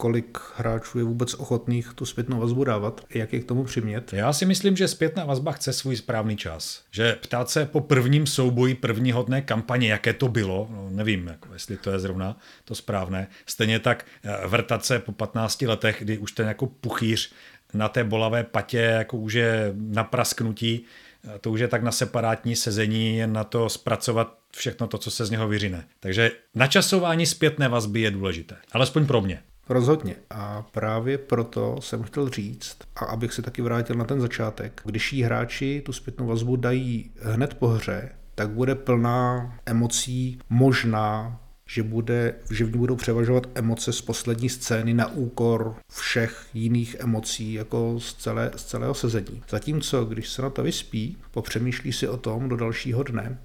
[0.00, 4.12] kolik hráčů je vůbec ochotných tu zpětnou vazbu dávat, jak je k tomu přimět?
[4.12, 6.82] Já si myslím, že zpětná vazba chce svůj správný čas.
[6.90, 11.52] Že ptát se po prvním souboji první hodné kampaně, jaké to bylo, no, nevím, jako,
[11.52, 13.26] jestli to je zrovna to správné.
[13.46, 17.32] Stejně tak eh, vrtat se po 15 letech, kdy už ten jako puchýř
[17.74, 20.84] na té bolavé patě jako už je na prasknutí,
[21.24, 25.26] eh, to už je tak na separátní sezení, na to zpracovat všechno to, co se
[25.26, 25.84] z něho vyřine.
[26.00, 28.56] Takže načasování zpětné vazby je důležité.
[28.72, 29.42] Alespoň pro mě.
[29.68, 30.16] Rozhodně.
[30.30, 35.12] A právě proto jsem chtěl říct, a abych se taky vrátil na ten začátek, když
[35.12, 41.40] jí hráči tu zpětnou vazbu dají hned po hře, tak bude plná emocí, možná
[41.70, 46.96] že, bude, že v ní budou převažovat emoce z poslední scény na úkor všech jiných
[46.98, 49.42] emocí, jako z, celé, z celého sezení.
[49.48, 53.38] Zatímco, když se na to vyspí, popřemýšlí si o tom do dalšího dne,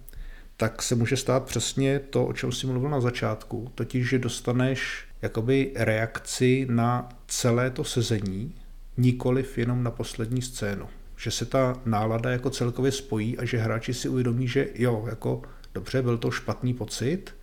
[0.58, 5.06] tak se může stát přesně to, o čem jsi mluvil na začátku, totiž, že dostaneš
[5.24, 8.56] jakoby reakci na celé to sezení,
[8.98, 10.88] nikoliv jenom na poslední scénu.
[11.18, 15.42] Že se ta nálada jako celkově spojí a že hráči si uvědomí, že jo, jako
[15.74, 17.36] dobře, byl to špatný pocit,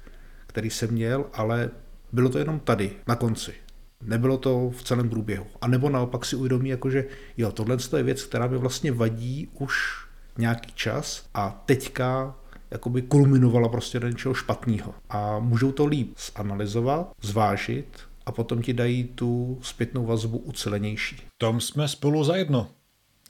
[0.47, 1.71] který jsem měl, ale
[2.13, 3.53] bylo to jenom tady, na konci.
[4.03, 5.47] Nebylo to v celém průběhu.
[5.61, 7.05] A nebo naopak si uvědomí, jako že
[7.37, 9.75] jo, tohle je věc, která mi vlastně vadí už
[10.39, 12.35] nějaký čas a teďka
[12.71, 14.95] jakoby kulminovala prostě do něčeho špatného.
[15.11, 21.23] A můžou to líp zanalizovat, zvážit a potom ti dají tu zpětnou vazbu ucelenější.
[21.39, 22.69] Tom jsme spolu zajedno.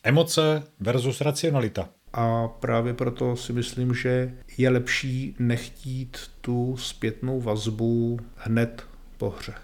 [0.02, 1.88] Emoce versus racionalita.
[2.12, 8.86] A právě proto si myslím, že je lepší nechtít tu zpětnou vazbu hned
[9.18, 9.54] po hře.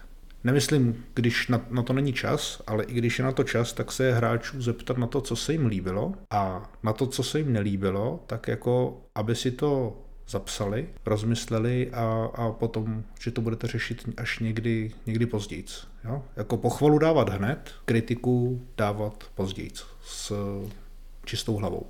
[0.43, 3.91] Nemyslím, když na, na to není čas, ale i když je na to čas, tak
[3.91, 7.53] se hráčů zeptat na to, co se jim líbilo a na to, co se jim
[7.53, 14.09] nelíbilo, tak jako, aby si to zapsali, rozmysleli a, a potom, že to budete řešit
[14.17, 15.65] až někdy, někdy později.
[16.03, 16.23] Jo?
[16.35, 19.71] Jako pochvalu dávat hned, kritiku dávat později
[20.03, 20.33] s
[21.25, 21.87] čistou hlavou.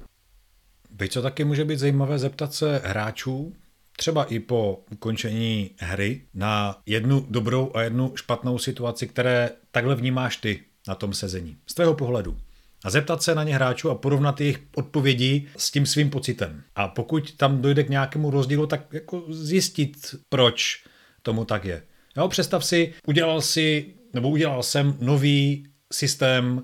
[0.91, 3.53] Byť co taky může být zajímavé zeptat se hráčů,
[3.99, 10.37] třeba i po ukončení hry na jednu dobrou a jednu špatnou situaci, které takhle vnímáš
[10.37, 12.37] ty na tom sezení, z tvého pohledu.
[12.83, 16.63] A zeptat se na ně hráčů a porovnat jejich odpovědi s tím svým pocitem.
[16.75, 20.83] A pokud tam dojde k nějakému rozdílu, tak jako zjistit, proč
[21.21, 21.83] tomu tak je.
[22.17, 26.63] Jo, představ si, udělal si, nebo udělal jsem nový systém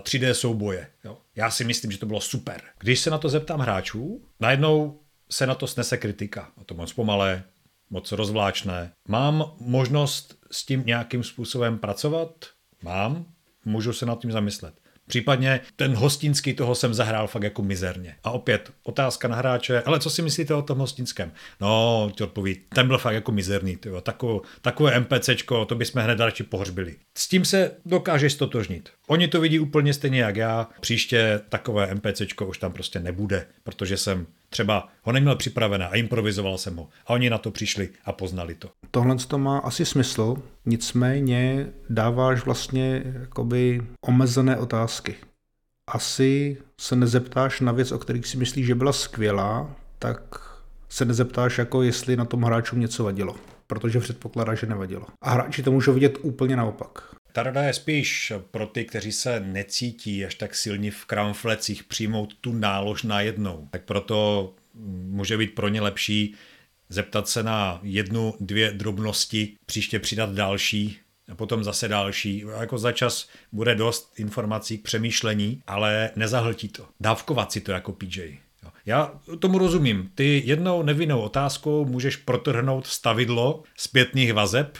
[0.00, 0.86] 3D souboje.
[1.04, 1.18] Jo.
[1.36, 2.60] Já si myslím, že to bylo super.
[2.78, 5.00] Když se na to zeptám hráčů, najednou
[5.30, 6.50] se na to snese kritika.
[6.60, 7.42] A to moc pomalé,
[7.90, 8.92] moc rozvláčné.
[9.08, 12.46] Mám možnost s tím nějakým způsobem pracovat?
[12.82, 13.26] Mám.
[13.64, 14.74] Můžu se nad tím zamyslet.
[15.08, 18.16] Případně ten hostinský toho jsem zahrál fakt jako mizerně.
[18.24, 21.32] A opět otázka na hráče, ale co si myslíte o tom hostinském?
[21.60, 24.00] No, ti odpoví, ten byl fakt jako mizerný, tyjo.
[24.00, 26.96] Takové, takové NPCčko, to bychom hned radši pohřbili.
[27.18, 28.90] S tím se dokážeš stotožnit.
[29.06, 33.96] Oni to vidí úplně stejně jak já, příště takové NPCčko už tam prostě nebude, protože
[33.96, 36.88] jsem třeba ho neměl připravené a improvizoval jsem ho.
[37.06, 38.70] A oni na to přišli a poznali to.
[38.90, 40.36] Tohle to má asi smysl,
[40.66, 45.14] nicméně dáváš vlastně jakoby omezené otázky.
[45.86, 50.20] Asi se nezeptáš na věc, o kterých si myslíš, že byla skvělá, tak
[50.88, 53.36] se nezeptáš, jako jestli na tom hráčům něco vadilo,
[53.66, 55.06] protože předpokládá, že nevadilo.
[55.22, 57.14] A hráči to můžou vidět úplně naopak.
[57.38, 62.34] Ta rada je spíš pro ty, kteří se necítí až tak silně v kramflecích přijmout
[62.40, 63.68] tu nálož najednou.
[63.70, 64.52] Tak proto
[65.04, 66.34] může být pro ně lepší
[66.88, 70.98] zeptat se na jednu, dvě drobnosti, příště přidat další,
[71.32, 72.44] a potom zase další.
[72.60, 76.86] Jako za čas bude dost informací k přemýšlení, ale nezahltí to.
[77.00, 78.38] Dávkovat si to jako PJ.
[78.86, 80.10] Já tomu rozumím.
[80.14, 84.78] Ty jednou nevinnou otázkou můžeš protrhnout stavidlo zpětných vazeb,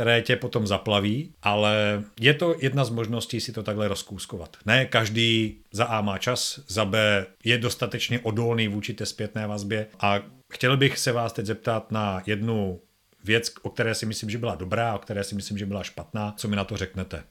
[0.00, 4.56] které tě potom zaplaví, ale je to jedna z možností si to takhle rozkouskovat.
[4.66, 9.86] Ne každý za A má čas, za B je dostatečně odolný vůči té zpětné vazbě
[10.00, 10.20] a
[10.52, 12.80] chtěl bych se vás teď zeptat na jednu
[13.24, 16.34] věc, o které si myslím, že byla dobrá, o které si myslím, že byla špatná.
[16.36, 17.22] Co mi na to řeknete?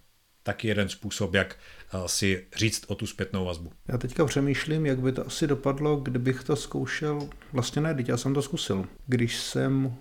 [0.44, 3.72] Taky jeden způsob, jak eh, si říct o tu zpětnou vazbu.
[3.88, 8.18] Já teďka přemýšlím, jak by to asi dopadlo, kdybych to zkoušel, vlastně ne, teď já
[8.18, 8.86] jsem to zkusil.
[9.08, 9.96] Když jsem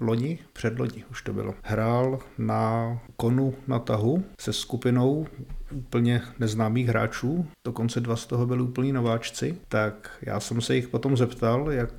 [0.00, 5.26] loni, předloni už to bylo, hrál na konu na tahu se skupinou
[5.72, 10.88] úplně neznámých hráčů, dokonce dva z toho byli úplní nováčci, tak já jsem se jich
[10.88, 11.90] potom zeptal, jak,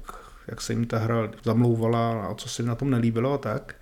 [0.48, 3.76] jak se jim ta hra zamlouvala a co se jim na tom nelíbilo a tak.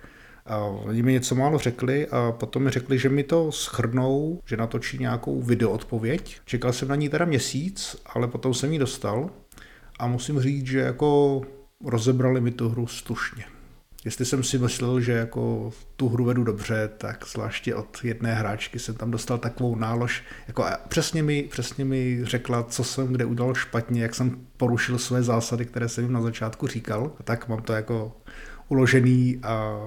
[0.46, 4.56] A oni mi něco málo řekli a potom mi řekli, že mi to schrnou, že
[4.56, 6.40] natočí nějakou videoodpověď.
[6.44, 9.30] Čekal jsem na ní teda měsíc, ale potom jsem ji dostal
[9.98, 11.42] a musím říct, že jako
[11.84, 13.44] rozebrali mi tu hru slušně.
[14.08, 18.78] Jestli jsem si myslel, že jako tu hru vedu dobře, tak zvláště od jedné hráčky
[18.78, 20.22] jsem tam dostal takovou nálož.
[20.48, 25.22] Jako přesně, mi, přesně mi řekla, co jsem kde udělal špatně, jak jsem porušil své
[25.22, 27.12] zásady, které jsem jim na začátku říkal.
[27.20, 28.12] A tak mám to jako
[28.68, 29.78] uložený a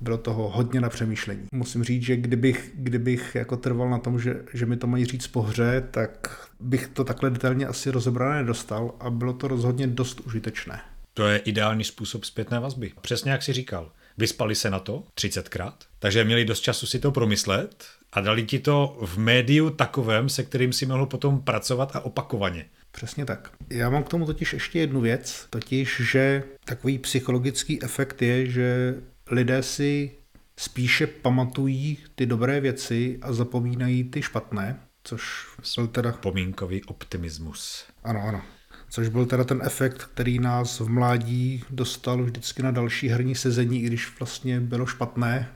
[0.00, 1.46] bylo toho hodně na přemýšlení.
[1.52, 5.26] Musím říct, že kdybych, kdybych jako trval na tom, že, že mi to mají říct
[5.26, 10.20] po hře, tak bych to takhle detailně asi rozebrané nedostal a bylo to rozhodně dost
[10.20, 10.80] užitečné.
[11.18, 12.92] To je ideální způsob zpětné vazby.
[13.00, 13.92] Přesně jak si říkal.
[14.18, 18.58] Vyspali se na to 30krát, takže měli dost času si to promyslet a dali ti
[18.58, 22.64] to v médiu takovém, se kterým si mohl potom pracovat a opakovaně.
[22.90, 23.50] Přesně tak.
[23.70, 28.94] Já mám k tomu totiž ještě jednu věc, totiž, že takový psychologický efekt je, že
[29.30, 30.10] lidé si
[30.56, 35.46] spíše pamatují ty dobré věci a zapomínají ty špatné, což
[35.76, 36.12] byl teda...
[36.12, 37.84] Pomínkový optimismus.
[38.04, 38.42] Ano, ano
[38.90, 43.82] což byl teda ten efekt, který nás v mládí dostal vždycky na další herní sezení,
[43.82, 45.48] i když vlastně bylo špatné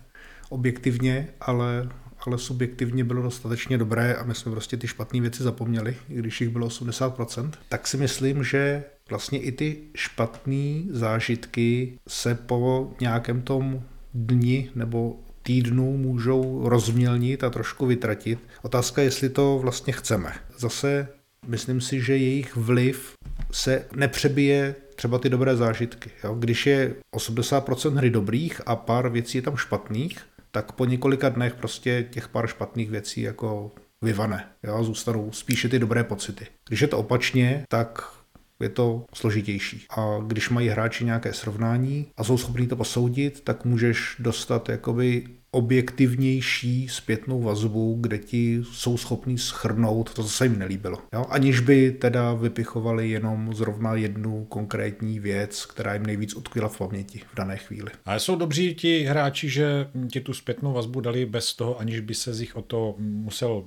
[0.49, 1.89] objektivně, ale,
[2.27, 6.41] ale subjektivně bylo dostatečně dobré a my jsme prostě ty špatné věci zapomněli, i když
[6.41, 13.43] jich bylo 80%, tak si myslím, že vlastně i ty špatné zážitky se po nějakém
[13.43, 13.83] tom
[14.15, 18.39] dni nebo týdnu můžou rozmělnit a trošku vytratit.
[18.63, 20.33] Otázka je, jestli to vlastně chceme.
[20.59, 21.09] Zase
[21.47, 23.13] Myslím si, že jejich vliv
[23.51, 26.11] se nepřebije třeba ty dobré zážitky.
[26.25, 26.35] Jo?
[26.35, 30.21] Když je 80% hry dobrých a pár věcí je tam špatných,
[30.51, 33.71] tak po několika dnech prostě těch pár špatných věcí jako
[34.03, 34.49] vyvane.
[34.63, 34.85] Jo?
[34.85, 36.47] Zůstanou spíše ty dobré pocity.
[36.69, 38.13] Když je to opačně, tak
[38.61, 39.87] je to složitější.
[39.91, 45.25] A když mají hráči nějaké srovnání a jsou schopni to posoudit, tak můžeš dostat jakoby
[45.55, 50.99] objektivnější zpětnou vazbu, kde ti jsou schopní schrnout to, co se jim nelíbilo.
[51.13, 51.25] Jo?
[51.29, 57.19] Aniž by teda vypichovali jenom zrovna jednu konkrétní věc, která jim nejvíc utkvěla v paměti
[57.33, 57.91] v dané chvíli.
[58.05, 62.15] Ale jsou dobří ti hráči, že ti tu zpětnou vazbu dali bez toho, aniž by
[62.15, 63.65] se z jich o to musel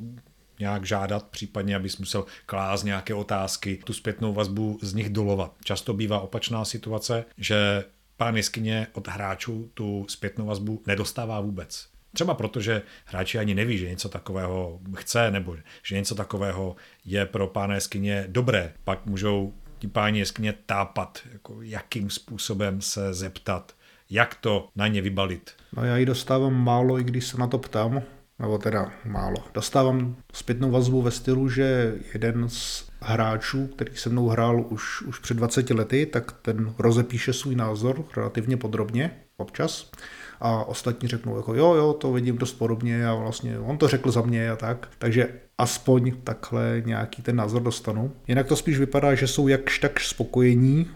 [0.60, 5.54] nějak žádat, případně abys musel klást nějaké otázky, tu zpětnou vazbu z nich dolovat.
[5.64, 7.84] Často bývá opačná situace, že
[8.18, 11.88] pán jeskyně od hráčů tu zpětnou vazbu nedostává vůbec.
[12.14, 17.26] Třeba proto, že hráči ani neví, že něco takového chce, nebo že něco takového je
[17.26, 18.74] pro pána jeskyně dobré.
[18.84, 23.76] Pak můžou ti páni jeskyně tápat, jako jakým způsobem se zeptat,
[24.10, 25.52] jak to na ně vybalit.
[25.74, 28.02] No já ji dostávám málo, i když se na to ptám,
[28.40, 29.38] nebo teda málo.
[29.54, 35.20] Dostávám zpětnou vazbu ve stylu, že jeden z hráčů, který se mnou hrál už, už
[35.20, 39.92] před 20 lety, tak ten rozepíše svůj názor relativně podrobně občas
[40.40, 44.12] a ostatní řeknou jako jo, jo, to vidím dost podobně a vlastně on to řekl
[44.12, 44.90] za mě a tak.
[44.98, 48.12] Takže aspoň takhle nějaký ten názor dostanu.
[48.28, 50.88] Jinak to spíš vypadá, že jsou jakž tak spokojení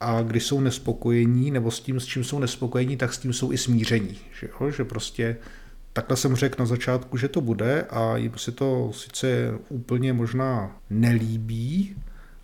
[0.00, 3.52] a když jsou nespokojení, nebo s tím, s čím jsou nespokojení, tak s tím jsou
[3.52, 4.18] i smíření.
[4.40, 4.70] Že, jo?
[4.70, 5.36] že prostě
[5.98, 10.76] takhle jsem řekl na začátku, že to bude a jim se to sice úplně možná
[10.90, 11.96] nelíbí,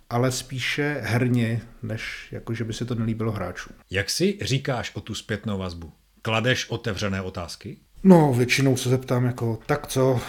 [0.09, 3.75] ale spíše herně, než jako, že by se to nelíbilo hráčům.
[3.91, 5.91] Jak si říkáš o tu zpětnou vazbu?
[6.21, 7.77] Kladeš otevřené otázky?
[8.03, 10.19] No, většinou se zeptám jako, tak co,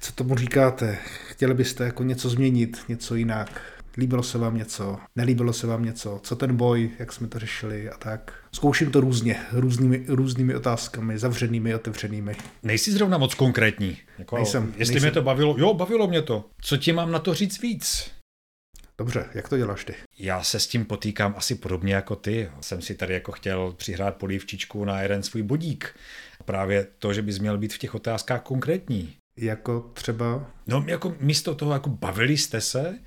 [0.00, 0.98] co tomu říkáte?
[1.28, 3.62] Chtěli byste jako něco změnit, něco jinak?
[3.98, 4.98] Líbilo se vám něco?
[5.16, 6.20] Nelíbilo se vám něco?
[6.22, 6.90] Co ten boj?
[6.98, 8.32] Jak jsme to řešili a tak?
[8.52, 12.36] Zkouším to různě, různými, různými otázkami, zavřenými, otevřenými.
[12.62, 13.98] Nejsi zrovna moc konkrétní.
[14.18, 15.08] Jako, Nejsem, Jestli nejsem.
[15.08, 16.44] mě to bavilo, jo, bavilo mě to.
[16.60, 18.10] Co ti mám na to říct víc?
[18.98, 19.94] Dobře, jak to děláš ty?
[20.18, 22.50] Já se s tím potýkám asi podobně jako ty.
[22.60, 25.94] Jsem si tady jako chtěl přihrát polívčičku na jeden svůj bodík.
[26.44, 29.14] Právě to, že bys měl být v těch otázkách konkrétní.
[29.36, 32.98] Jako třeba No jako místo toho, jako bavili jste se,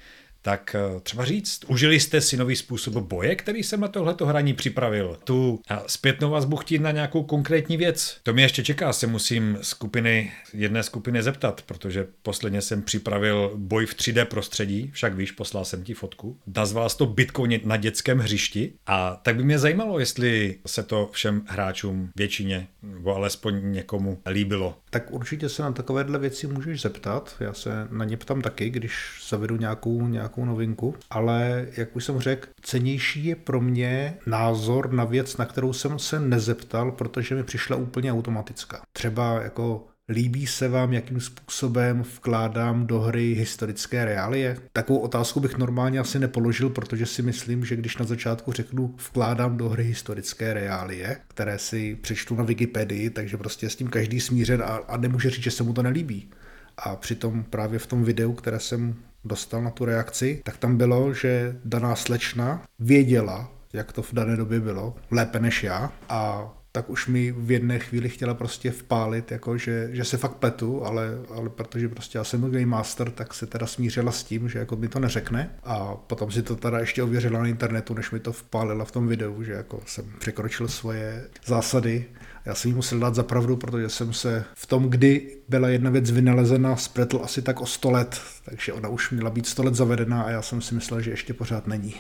[0.41, 4.53] tak eh, třeba říct, užili jste si nový způsob boje, který jsem na tohleto hraní
[4.53, 5.17] připravil.
[5.23, 8.17] Tu a zpětnou vazbu chtít na nějakou konkrétní věc.
[8.23, 13.85] To mě ještě čeká, se musím skupiny, jedné skupiny zeptat, protože posledně jsem připravil boj
[13.85, 16.39] v 3D prostředí, však víš, poslal jsem ti fotku.
[16.55, 21.41] Nazval to bitkou na dětském hřišti a tak by mě zajímalo, jestli se to všem
[21.47, 24.80] hráčům většině, nebo alespoň někomu líbilo.
[24.93, 27.35] Tak určitě se na takovéhle věci můžeš zeptat.
[27.39, 30.95] Já se na ně ptám taky, když zavedu nějakou, nějakou novinku.
[31.09, 35.99] Ale jak už jsem řekl, cenější je pro mě názor na věc, na kterou jsem
[35.99, 38.81] se nezeptal, protože mi přišla úplně automatická.
[38.93, 44.57] Třeba jako Líbí se vám, jakým způsobem vkládám do hry historické reálie?
[44.73, 49.57] Takovou otázku bych normálně asi nepoložil, protože si myslím, že když na začátku řeknu vkládám
[49.57, 54.61] do hry historické reálie, které si přečtu na Wikipedii, takže prostě s tím každý smířen
[54.61, 56.29] a, a nemůže říct, že se mu to nelíbí.
[56.77, 58.95] A přitom právě v tom videu, které jsem
[59.25, 64.35] dostal na tu reakci, tak tam bylo, že daná slečna věděla, jak to v dané
[64.35, 69.31] době bylo, lépe než já a tak už mi v jedné chvíli chtěla prostě vpálit,
[69.31, 73.33] jako že, že se fakt pletu, ale, ale protože prostě já jsem Game Master, tak
[73.33, 76.79] se teda smířila s tím, že jako mi to neřekne a potom si to teda
[76.79, 80.67] ještě ověřila na internetu, než mi to vpálila v tom videu, že jako jsem překročil
[80.67, 82.05] svoje zásady.
[82.45, 85.89] Já jsem jí musel dát za pravdu, protože jsem se v tom, kdy byla jedna
[85.89, 89.75] věc vynalezena, spletl asi tak o 100 let, takže ona už měla být 100 let
[89.75, 91.95] zavedená a já jsem si myslel, že ještě pořád není.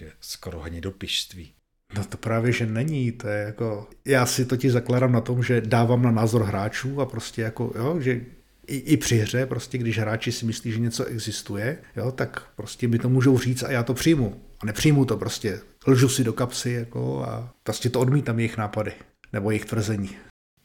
[0.00, 1.52] Je skoro hnidopištství.
[1.96, 5.42] No to právě, že není, to je jako, já si to ti zakládám na tom,
[5.42, 8.20] že dávám na názor hráčů a prostě jako, jo, že
[8.66, 12.88] i, i při hře, prostě když hráči si myslí, že něco existuje, jo, tak prostě
[12.88, 14.40] mi to můžou říct a já to přijmu.
[14.60, 18.92] A nepřijmu to prostě, lžu si do kapsy jako a prostě to odmítám jejich nápady
[19.32, 20.10] nebo jejich tvrzení.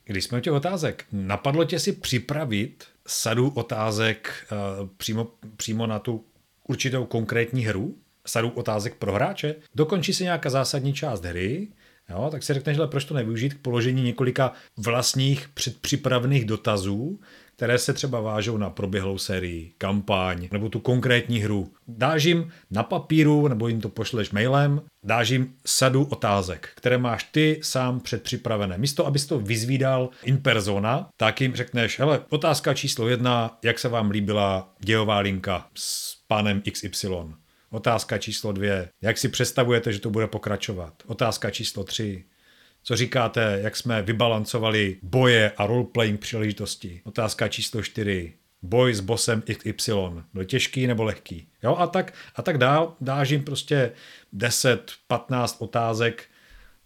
[0.05, 5.99] Když jsme u těch otázek, napadlo tě si připravit sadu otázek uh, přímo, přímo na
[5.99, 6.25] tu
[6.67, 7.97] určitou konkrétní hru?
[8.25, 11.67] Sadu otázek pro hráče, dokončí se nějaká zásadní část hry,
[12.09, 17.19] jo, tak si řekneš, že proč to nevyužít k položení několika vlastních předpřipravených dotazů,
[17.55, 21.71] které se třeba vážou na proběhlou sérii, kampaň nebo tu konkrétní hru.
[21.87, 27.23] Dáš jim na papíru, nebo jim to pošleš mailem, dáš jim sadu otázek, které máš
[27.23, 28.77] ty sám předpřipravené.
[28.77, 33.89] Místo, abys to vyzvídal in persona, tak jim řekneš, hele, otázka číslo jedna, jak se
[33.89, 37.07] vám líbila dějová linka s pánem XY.
[37.75, 38.89] Otázka číslo dvě.
[39.01, 40.93] Jak si představujete, že to bude pokračovat?
[41.05, 42.23] Otázka číslo tři.
[42.83, 47.01] Co říkáte, jak jsme vybalancovali boje a roleplaying příležitosti?
[47.03, 48.33] Otázka číslo čtyři.
[48.61, 49.43] Boj s bosem
[49.75, 49.91] XY.
[50.33, 51.47] Byl těžký nebo lehký?
[51.63, 52.95] Jo, a tak, a tak dál.
[53.01, 53.91] Dáš jim prostě
[54.33, 56.23] 10, 15 otázek.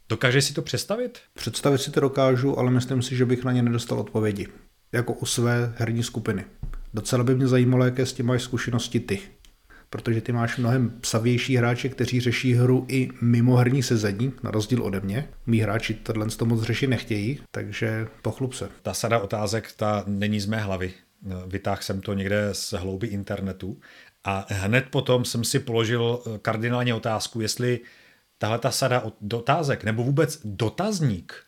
[0.09, 1.19] Dokáže si to představit?
[1.33, 4.47] Představit si to dokážu, ale myslím si, že bych na ně nedostal odpovědi.
[4.91, 6.45] Jako u své herní skupiny.
[6.93, 9.19] Docela by mě zajímalo, jaké s tím máš zkušenosti ty
[9.89, 14.83] protože ty máš mnohem psavější hráče, kteří řeší hru i mimo herní sezení, na rozdíl
[14.83, 15.29] ode mě.
[15.45, 18.69] Mí hráči tohle to moc řešit nechtějí, takže pochlup se.
[18.81, 20.93] Ta sada otázek, ta není z mé hlavy.
[21.47, 23.79] Vytáhl jsem to někde z hlouby internetu
[24.23, 27.79] a hned potom jsem si položil kardinálně otázku, jestli
[28.37, 31.43] tahle ta sada dotázek nebo vůbec dotazník,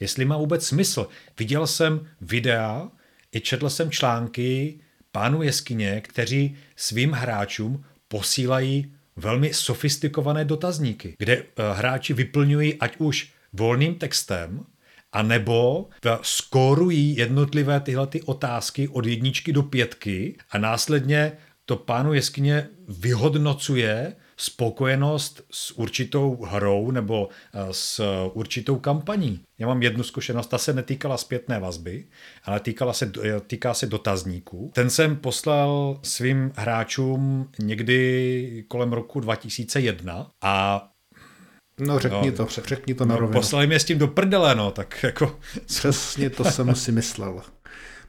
[0.00, 1.08] jestli má vůbec smysl.
[1.38, 2.88] Viděl jsem videa,
[3.34, 4.80] i četl jsem články
[5.14, 11.44] pánů jeskyně, kteří svým hráčům posílají velmi sofistikované dotazníky, kde eh,
[11.74, 14.66] hráči vyplňují ať už volným textem,
[15.14, 15.88] a nebo
[16.22, 21.32] skórují jednotlivé tyhle ty otázky od jedničky do pětky a následně
[21.64, 29.40] to pánu jeskyně vyhodnocuje spokojenost s určitou hrou nebo eh, s určitou kampaní.
[29.58, 32.06] Já mám jednu zkušenost, ta se netýkala zpětné vazby,
[32.44, 34.70] ale týkala se, eh, týká se dotazníků.
[34.74, 40.86] Ten jsem poslal svým hráčům někdy kolem roku 2001 a
[41.80, 43.40] No řekni no, to, řekni to na no, rovinu.
[43.40, 45.38] Poslali mě s tím do prdele, no, tak jako...
[45.66, 47.42] Přesně to jsem si myslel.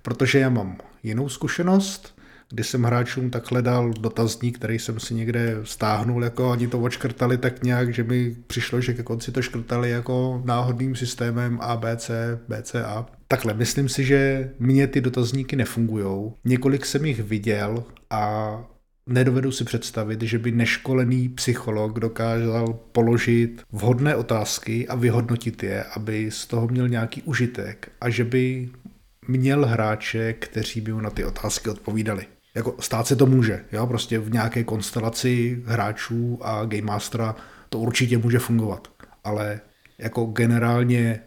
[0.01, 2.14] Protože já mám jinou zkušenost,
[2.49, 7.37] kdy jsem hráčům takhle dal dotazník, který jsem si někde stáhnul, jako oni to odškrtali
[7.37, 12.11] tak nějak, že mi přišlo, že ke konci to škrtali jako náhodným systémem ABC,
[12.47, 13.05] BCA.
[13.27, 16.31] Takhle, myslím si, že mně ty dotazníky nefungují.
[16.45, 18.63] Několik jsem jich viděl a
[19.09, 26.31] nedovedu si představit, že by neškolený psycholog dokázal položit vhodné otázky a vyhodnotit je, aby
[26.31, 28.69] z toho měl nějaký užitek a že by
[29.27, 32.25] měl hráče, kteří by mu na ty otázky odpovídali.
[32.55, 33.87] Jako stát se to může, jo?
[33.87, 37.35] prostě v nějaké konstelaci hráčů a Game Mastera
[37.69, 38.87] to určitě může fungovat,
[39.23, 39.59] ale
[39.97, 41.19] jako generálně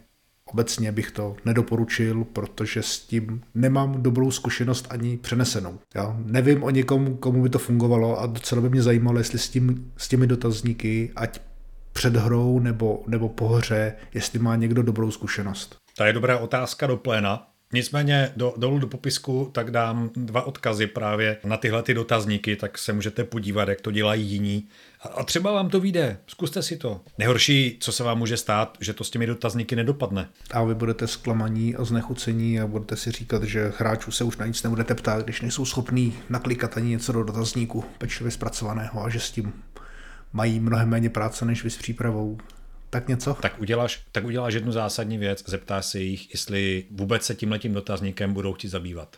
[0.44, 5.78] obecně bych to nedoporučil, protože s tím nemám dobrou zkušenost ani přenesenou.
[5.94, 9.48] Já nevím o někom, komu by to fungovalo a docela by mě zajímalo, jestli s,
[9.48, 11.40] tím, s těmi dotazníky, ať
[11.92, 15.76] před hrou nebo, nebo po hře, jestli má někdo dobrou zkušenost.
[15.96, 20.86] To je dobrá otázka do pléna, Nicméně do, dolů do popisku tak dám dva odkazy
[20.86, 24.68] právě na tyhle ty dotazníky, tak se můžete podívat, jak to dělají jiní.
[25.00, 27.00] A, a třeba vám to vyjde, zkuste si to.
[27.18, 30.28] Nejhorší, co se vám může stát, že to s těmi dotazníky nedopadne.
[30.50, 34.46] A vy budete zklamaní a znechucení a budete si říkat, že hráčů se už na
[34.46, 39.20] nic nebudete ptát, když nejsou schopní naklikat ani něco do dotazníku pečlivě zpracovaného a že
[39.20, 39.52] s tím
[40.32, 42.38] mají mnohem méně práce než vy s přípravou
[42.90, 43.34] tak něco?
[43.34, 48.32] Tak uděláš, tak uděláš jednu zásadní věc, zeptáš se jich, jestli vůbec se tímhletím dotazníkem
[48.32, 49.16] budou chtít zabývat.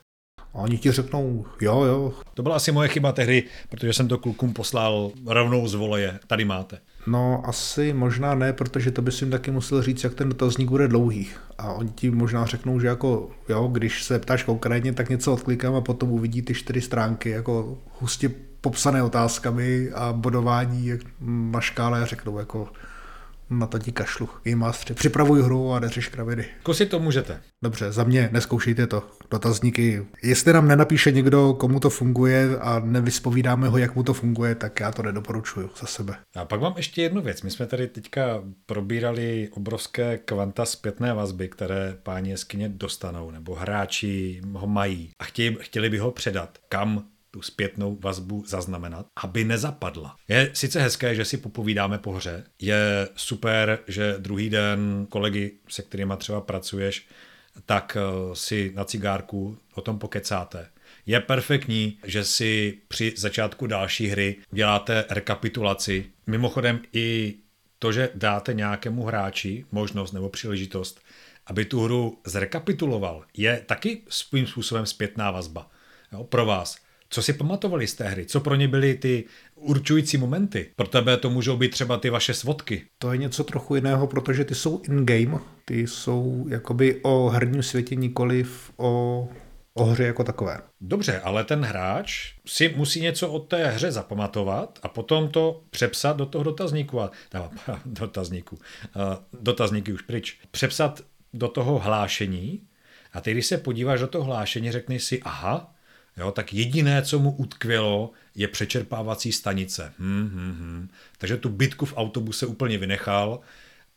[0.55, 2.13] A oni ti řeknou, jo, jo.
[2.35, 6.19] To byla asi moje chyba tehdy, protože jsem to klukům poslal rovnou z voleje.
[6.27, 6.79] Tady máte.
[7.07, 10.89] No asi možná ne, protože to bys jim taky musel říct, jak ten dotazník bude
[10.89, 11.29] dlouhý.
[11.59, 15.75] A oni ti možná řeknou, že jako, jo, když se ptáš konkrétně, tak něco odklikám
[15.75, 22.07] a potom uvidí ty čtyři stránky, jako hustě popsané otázkami a bodování na škále a
[22.07, 22.69] řeknou jako,
[23.51, 24.29] na to ti kašlu.
[24.45, 24.95] I mástři.
[24.95, 26.45] Připravuj hru a neřeš kraviny.
[26.61, 27.41] Zkusit to můžete.
[27.63, 29.03] Dobře, za mě neskoušejte to.
[29.31, 30.07] Dotazníky.
[30.23, 34.81] Jestli nám nenapíše někdo, komu to funguje a nevyspovídáme ho, jak mu to funguje, tak
[34.81, 36.17] já to nedoporučuju za sebe.
[36.37, 37.43] A pak mám ještě jednu věc.
[37.43, 44.41] My jsme tady teďka probírali obrovské kvanta zpětné vazby, které páni jeskyně dostanou, nebo hráči
[44.53, 46.59] ho mají a chtěli, chtěli by ho předat.
[46.69, 50.17] Kam tu zpětnou vazbu zaznamenat, aby nezapadla.
[50.29, 55.83] Je sice hezké, že si popovídáme po hře, je super, že druhý den kolegy, se
[55.83, 57.09] kterými třeba pracuješ,
[57.67, 60.71] tak eh, si na cigárku o tom pokecáte.
[61.07, 66.07] Je perfektní, že si při začátku další hry děláte rekapitulaci.
[66.27, 67.35] Mimochodem i
[67.79, 71.01] to, že dáte nějakému hráči možnost nebo příležitost,
[71.47, 75.71] aby tu hru zrekapituloval, je taky svým způsobem zpětná vazba
[76.13, 76.77] jo, pro vás.
[77.13, 78.27] Co si pamatovali z té hry?
[78.27, 80.71] Co pro ně byly ty určující momenty?
[80.77, 82.85] Pro tebe to můžou být třeba ty vaše svodky.
[82.99, 85.39] To je něco trochu jiného, protože ty jsou in-game.
[85.65, 89.29] Ty jsou jakoby o herním světě, nikoliv o
[89.75, 90.61] o hře jako takové.
[90.81, 96.17] Dobře, ale ten hráč si musí něco o té hře zapamatovat a potom to přepsat
[96.17, 97.01] do toho dotazníku.
[97.01, 97.51] A, no,
[97.87, 98.59] dotazníku.
[99.41, 100.39] Dotazníky už pryč.
[100.51, 101.01] Přepsat
[101.33, 102.63] do toho hlášení
[103.13, 105.75] a ty, když se podíváš do toho hlášení, řekneš si, aha,
[106.17, 109.93] Jo, tak jediné, co mu utkvělo, je přečerpávací stanice.
[109.99, 110.89] Hmm, hmm, hmm.
[111.19, 113.41] Takže tu bitku v autobuse úplně vynechal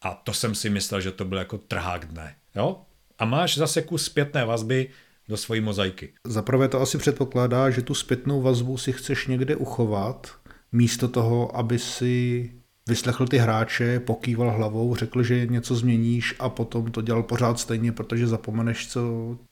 [0.01, 2.35] a to jsem si myslel, že to byl jako trhák dne.
[2.55, 2.81] Jo?
[3.19, 4.89] A máš zase kus zpětné vazby
[5.27, 6.13] do svojí mozaiky.
[6.23, 10.35] Zaprvé to asi předpokládá, že tu zpětnou vazbu si chceš někde uchovat,
[10.71, 12.51] místo toho, aby si
[12.89, 17.91] vyslechl ty hráče, pokýval hlavou, řekl, že něco změníš a potom to dělal pořád stejně,
[17.91, 19.01] protože zapomeneš, co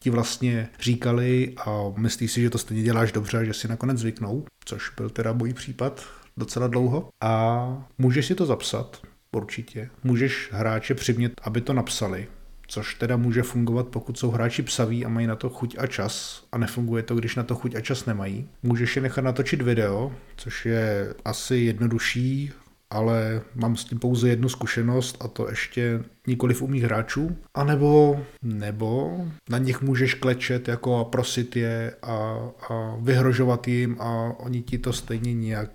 [0.03, 3.97] ti vlastně říkali a myslíš si, že to stejně děláš dobře a že si nakonec
[3.97, 6.05] zvyknou, což byl teda můj případ
[6.37, 7.09] docela dlouho.
[7.21, 9.01] A můžeš si to zapsat,
[9.35, 9.89] určitě.
[10.03, 12.27] Můžeš hráče přimět, aby to napsali,
[12.67, 16.43] což teda může fungovat, pokud jsou hráči psaví a mají na to chuť a čas
[16.51, 18.49] a nefunguje to, když na to chuť a čas nemají.
[18.63, 22.51] Můžeš je nechat natočit video, což je asi jednodušší,
[22.91, 27.37] ale mám s tím pouze jednu zkušenost a to ještě nikoli u mých hráčů.
[27.53, 32.37] A nebo, nebo na nich můžeš klečet jako a prosit je a,
[32.69, 35.71] a vyhrožovat jim a oni ti to stejně nijak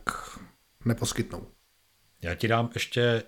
[0.84, 1.42] neposkytnou.
[2.22, 3.22] Já ti dám ještě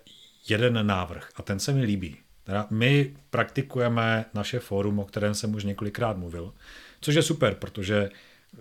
[0.48, 2.16] jeden návrh a ten se mi líbí.
[2.44, 6.54] Teda my praktikujeme naše fórum, o kterém jsem už několikrát mluvil,
[7.00, 8.10] což je super, protože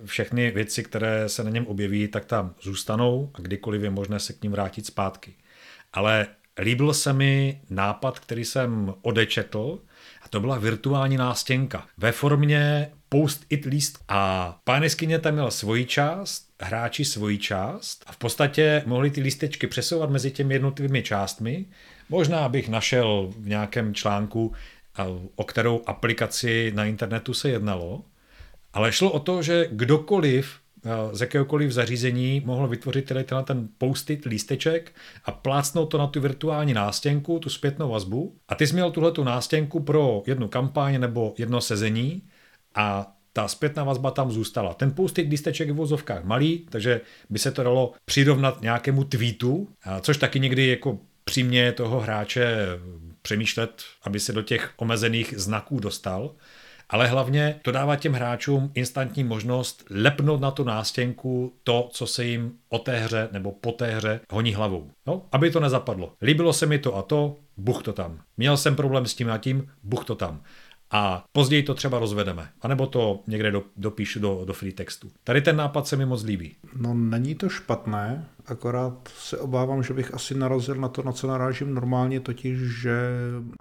[0.06, 4.34] všechny věci, které se na něm objeví, tak tam zůstanou a kdykoliv je možné se
[4.34, 5.34] k ním vrátit zpátky.
[5.94, 6.28] Ale
[6.60, 9.80] líbil se mi nápad, který jsem odečetl,
[10.22, 14.00] a to byla virtuální nástěnka ve formě post-it líst.
[14.08, 19.22] A pán jeskyně tam měl svoji část, hráči svoji část a v podstatě mohli ty
[19.22, 21.66] lístečky přesouvat mezi těmi jednotlivými částmi.
[22.10, 24.54] Možná bych našel v nějakém článku,
[25.36, 28.04] o kterou aplikaci na internetu se jednalo,
[28.78, 30.56] ale šlo o to, že kdokoliv
[31.12, 34.92] z jakéhokoliv zařízení mohl vytvořit tedy ten post-it lísteček
[35.26, 38.36] a plácnout to na tu virtuální nástěnku, tu zpětnou vazbu.
[38.48, 42.22] A ty jsi měl tuhle tu nástěnku pro jednu kampaň nebo jedno sezení
[42.76, 44.74] a ta zpětná vazba tam zůstala.
[44.74, 49.70] Ten post-it lísteček je v vozovkách malý, takže by se to dalo přirovnat nějakému tweetu,
[50.02, 52.68] což taky někdy jako přimě toho hráče
[53.22, 56.36] přemýšlet, aby se do těch omezených znaků dostal
[56.90, 62.26] ale hlavně to dává těm hráčům instantní možnost lepnout na tu nástěnku to, co se
[62.26, 64.92] jim o té hře nebo po té hře honí hlavou.
[65.06, 66.14] No, aby to nezapadlo.
[66.22, 68.20] Líbilo se mi to a to, buch to tam.
[68.38, 70.42] Měl jsem problém s tím a tím, buch to tam
[70.92, 72.50] a později to třeba rozvedeme.
[72.62, 75.12] A nebo to někde do, dopíšu do, do free textu.
[75.24, 76.56] Tady ten nápad se mi moc líbí.
[76.76, 81.28] No není to špatné, akorát se obávám, že bych asi narazil na to, na co
[81.28, 83.12] narážím normálně, totiž, že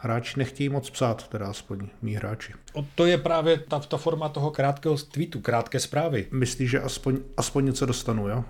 [0.00, 2.52] hráči nechtějí moc psát, teda aspoň mý hráči.
[2.72, 6.26] O to je právě ta, ta forma toho krátkého tweetu, krátké zprávy.
[6.30, 8.44] Myslíš, že aspoň, aspoň něco dostanu, jo?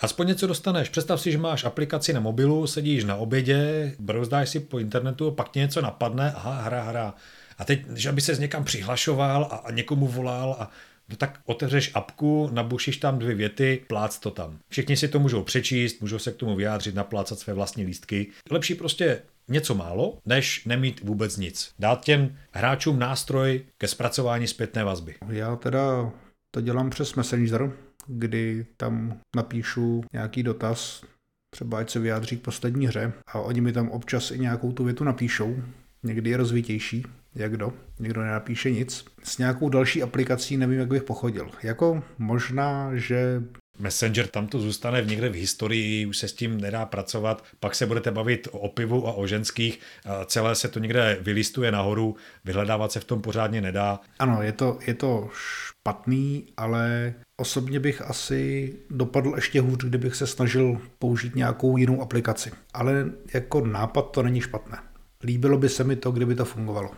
[0.00, 0.88] Aspoň něco dostaneš.
[0.88, 5.48] Představ si, že máš aplikaci na mobilu, sedíš na obědě, brouzdáš si po internetu, pak
[5.48, 7.14] tě něco napadne, aha, hra, hra.
[7.58, 10.70] A teď, že aby se někam přihlašoval a, a někomu volal a
[11.10, 14.58] No tak otevřeš apku, nabušíš tam dvě věty, plác to tam.
[14.68, 18.26] Všichni si to můžou přečíst, můžou se k tomu vyjádřit, naplácat své vlastní lístky.
[18.50, 21.72] Lepší prostě něco málo, než nemít vůbec nic.
[21.78, 25.14] Dát těm hráčům nástroj ke zpracování zpětné vazby.
[25.28, 26.12] Já teda
[26.50, 27.72] to dělám přes Messenger,
[28.06, 31.04] kdy tam napíšu nějaký dotaz,
[31.50, 34.84] třeba ať se vyjádří k poslední hře a oni mi tam občas i nějakou tu
[34.84, 35.56] větu napíšou,
[36.02, 37.04] někdy je rozvitější,
[37.34, 39.04] jak kdo, někdo nenapíše nic.
[39.22, 41.50] S nějakou další aplikací nevím, jak bych pochodil.
[41.62, 43.42] Jako možná, že
[43.78, 47.74] Messenger tam to zůstane v někde v historii, už se s tím nedá pracovat, pak
[47.74, 49.80] se budete bavit o pivu a o ženských,
[50.26, 54.00] celé se to někde vylistuje nahoru, vyhledávat se v tom pořádně nedá.
[54.18, 60.26] Ano, je to, je to špatný, ale osobně bych asi dopadl ještě hůř, kdybych se
[60.26, 62.50] snažil použít nějakou jinou aplikaci.
[62.74, 64.78] Ale jako nápad to není špatné.
[65.24, 66.90] Líbilo by se mi to, kdyby to fungovalo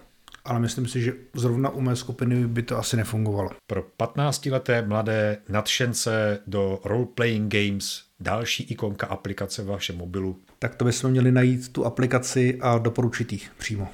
[0.44, 3.50] ale myslím si, že zrovna u mé skupiny by to asi nefungovalo.
[3.66, 10.40] Pro 15-leté mladé nadšence do role-playing games další ikonka aplikace v vašem mobilu.
[10.58, 13.88] Tak to bychom měli najít tu aplikaci a doporučit ji přímo.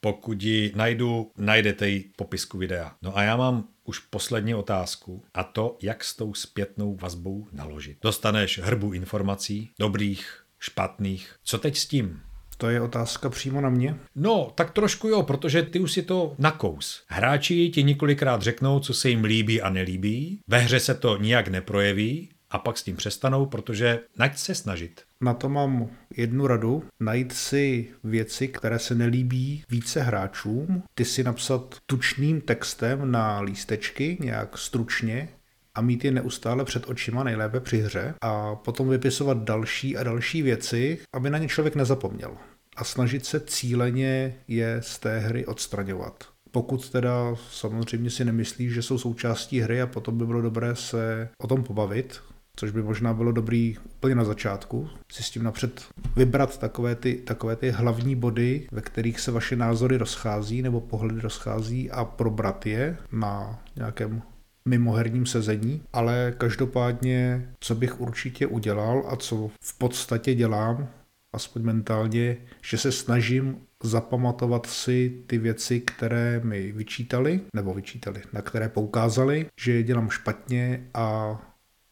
[0.00, 2.92] Pokud ji najdu, najdete ji popisku videa.
[3.02, 7.98] No a já mám už poslední otázku a to, jak s tou zpětnou vazbou naložit.
[8.02, 11.34] Dostaneš hrbu informací, dobrých, špatných.
[11.44, 12.20] Co teď s tím?
[12.60, 13.96] To je otázka přímo na mě?
[14.14, 17.04] No, tak trošku jo, protože ty už si to nakous.
[17.08, 21.48] Hráči ti několikrát řeknou, co se jim líbí a nelíbí, ve hře se to nijak
[21.48, 25.02] neprojeví a pak s tím přestanou, protože najď se snažit.
[25.20, 26.84] Na to mám jednu radu.
[27.00, 34.18] Najít si věci, které se nelíbí více hráčům, ty si napsat tučným textem na lístečky,
[34.20, 35.28] nějak stručně,
[35.74, 40.42] a mít je neustále před očima, nejlépe při hře, a potom vypisovat další a další
[40.42, 42.36] věci, aby na ně člověk nezapomněl.
[42.80, 46.24] A snažit se cíleně je z té hry odstraňovat.
[46.50, 51.28] Pokud teda samozřejmě si nemyslí, že jsou součástí hry a potom by bylo dobré se
[51.38, 52.20] o tom pobavit,
[52.56, 55.84] což by možná bylo dobrý úplně na začátku, si s tím napřed
[56.16, 61.20] vybrat takové ty, takové ty hlavní body, ve kterých se vaše názory rozchází nebo pohledy
[61.20, 64.22] rozchází a probrat je na nějakém
[64.64, 70.88] mimoherním sezení, ale každopádně, co bych určitě udělal a co v podstatě dělám,
[71.32, 78.42] aspoň mentálně, že se snažím zapamatovat si ty věci, které mi vyčítali, nebo vyčítali, na
[78.42, 81.38] které poukázali, že je dělám špatně a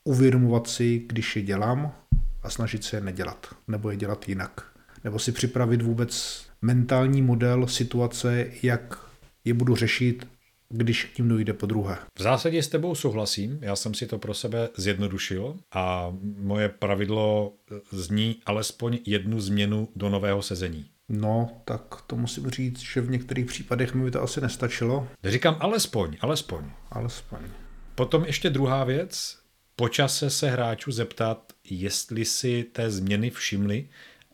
[0.05, 1.93] uvědomovat si, když je dělám
[2.43, 4.73] a snažit se je nedělat, nebo je dělat jinak.
[5.05, 8.99] Nebo si připravit vůbec mentální model situace, jak
[9.45, 10.27] je budu řešit
[10.69, 11.99] když k tím dojde po druhé.
[12.19, 17.53] V zásadě s tebou souhlasím, já jsem si to pro sebe zjednodušil a moje pravidlo
[17.91, 20.87] zní alespoň jednu změnu do nového sezení.
[21.09, 25.09] No, tak to musím říct, že v některých případech mi by to asi nestačilo.
[25.25, 26.65] Říkám alespoň, alespoň.
[26.91, 27.39] Alespoň.
[27.95, 29.39] Potom ještě druhá věc,
[29.77, 33.89] počase se hráčů zeptat, jestli si té změny všimli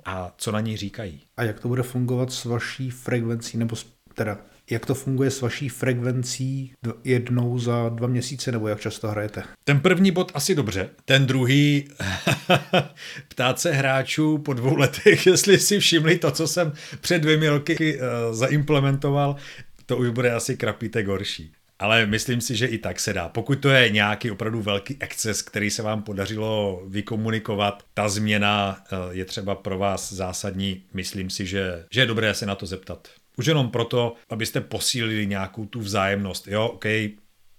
[0.05, 1.20] a co na ní říkají.
[1.36, 3.77] A jak to bude fungovat s vaší frekvencí, nebo
[4.15, 4.39] teda
[4.70, 6.72] jak to funguje s vaší frekvencí
[7.04, 9.42] jednou za dva měsíce, nebo jak často hrajete?
[9.64, 10.90] Ten první bod asi dobře.
[11.04, 11.88] Ten druhý,
[13.28, 17.98] ptát se hráčů po dvou letech, jestli si všimli to, co jsem před dvěmi roky
[17.98, 19.36] uh, zaimplementoval,
[19.86, 21.52] to už bude asi krapítek horší.
[21.78, 23.28] Ale myslím si, že i tak se dá.
[23.28, 28.96] Pokud to je nějaký opravdu velký exces, který se vám podařilo vykomunikovat, ta změna eh,
[29.10, 30.82] je třeba pro vás zásadní.
[30.94, 33.08] Myslím si, že, že je dobré se na to zeptat.
[33.39, 36.48] Už jenom proto, abyste posílili nějakou tu vzájemnost.
[36.48, 36.85] Jo, OK,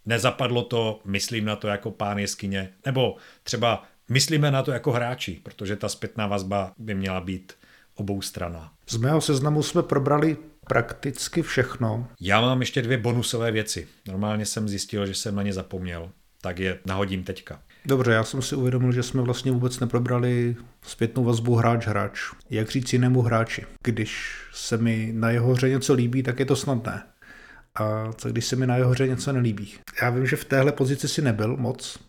[0.06, 5.40] nezapadlo to, myslím na to jako pán jeskyně, nebo třeba myslíme na to jako hráči,
[5.44, 7.54] protože ta zpětná vazba by měla být
[7.96, 8.72] obou strana.
[8.88, 10.38] Z mého seznamu jsme probrali
[10.68, 12.08] prakticky všechno.
[12.22, 13.88] Já mám ještě dvě bonusové věci.
[14.08, 16.12] Normálně jsem zjistil, že jsem na ně zapomněl.
[16.42, 17.62] Tak je nahodím teďka.
[17.88, 22.20] Dobře, já jsem si uvědomil, že jsme vlastně vůbec neprobrali zpětnou vazbu hráč-hráč.
[22.50, 23.66] Jak říct jinému hráči?
[23.84, 27.04] Když se mi na jeho hře něco líbí, tak je to snadné.
[27.76, 29.74] A co když se mi na jeho hře něco nelíbí?
[30.02, 32.00] Já vím, že v téhle pozici si nebyl moc,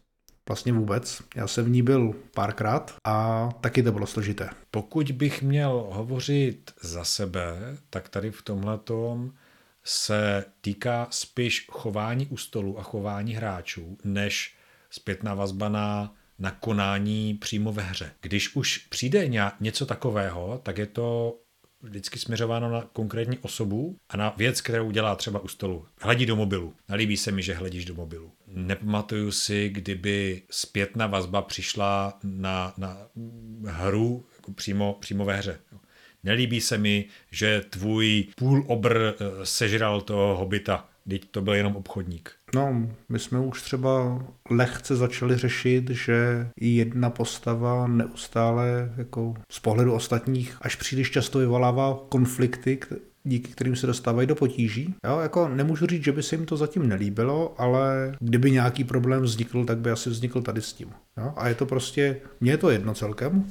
[0.48, 1.22] vlastně vůbec.
[1.36, 4.50] Já jsem v ní byl párkrát a taky to bylo složité.
[4.70, 7.56] Pokud bych měl hovořit za sebe,
[7.90, 8.78] tak tady v tomhle
[9.84, 14.55] se týká spíš chování u stolu a chování hráčů, než
[14.96, 18.10] zpětná vazba na, na konání přímo ve hře.
[18.20, 19.28] Když už přijde
[19.60, 21.38] něco takového, tak je to
[21.82, 25.86] vždycky směřováno na konkrétní osobu a na věc, kterou dělá třeba u stolu.
[26.00, 26.74] Hledí do mobilu.
[26.88, 28.32] Nelíbí se mi, že hledíš do mobilu.
[28.46, 32.98] Nepamatuju si, kdyby zpětná vazba přišla na, na
[33.66, 35.58] hru jako přímo, přímo ve hře.
[36.24, 39.14] Nelíbí se mi, že tvůj půl obr eh,
[39.46, 40.88] sežral toho hobita.
[41.10, 42.32] Teď to byl jenom obchodník.
[42.54, 49.92] No, my jsme už třeba lehce začali řešit, že jedna postava neustále jako z pohledu
[49.92, 52.78] ostatních až příliš často vyvolává konflikty,
[53.24, 54.94] díky kterým se dostávají do potíží.
[55.06, 59.22] Jo, jako nemůžu říct, že by se jim to zatím nelíbilo, ale kdyby nějaký problém
[59.22, 60.88] vznikl, tak by asi vznikl tady s tím.
[61.16, 61.32] Jo?
[61.36, 63.44] A je to prostě, mně je to jedno celkem,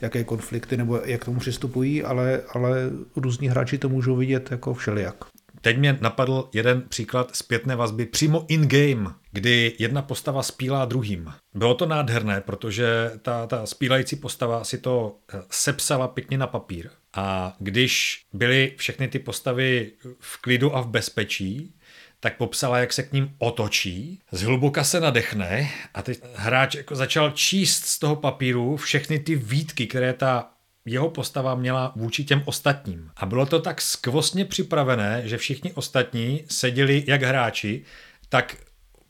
[0.00, 5.31] jaké konflikty nebo jak tomu přistupují, ale, ale různí hráči to můžou vidět jako všelijak.
[5.62, 11.32] Teď mě napadl jeden příklad zpětné vazby přímo in-game, kdy jedna postava spílá druhým.
[11.54, 16.90] Bylo to nádherné, protože ta, ta spílající postava si to eh, sepsala pěkně na papír.
[17.14, 21.74] A když byly všechny ty postavy v klidu a v bezpečí,
[22.20, 27.30] tak popsala, jak se k ním otočí, zhluboka se nadechne a teď hráč jako začal
[27.30, 30.50] číst z toho papíru všechny ty výtky, které ta
[30.84, 33.10] jeho postava měla vůči těm ostatním.
[33.16, 37.82] A bylo to tak skvostně připravené, že všichni ostatní seděli jak hráči,
[38.28, 38.56] tak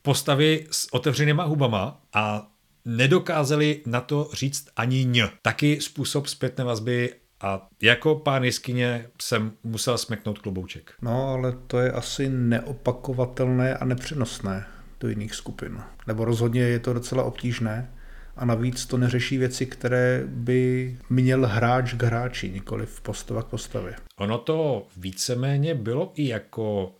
[0.01, 2.47] postavy s otevřenýma hubama a
[2.85, 5.21] nedokázali na to říct ani ň.
[5.41, 10.93] Taky způsob zpětné vazby a jako pán jeskyně jsem musel smeknout klobouček.
[11.01, 14.65] No, ale to je asi neopakovatelné a nepřenosné
[14.99, 15.81] do jiných skupin.
[16.07, 17.91] Nebo rozhodně je to docela obtížné
[18.35, 23.47] a navíc to neřeší věci, které by měl hráč k hráči, nikoli v postava k
[23.47, 23.95] postavě.
[24.17, 26.95] Ono to víceméně bylo i jako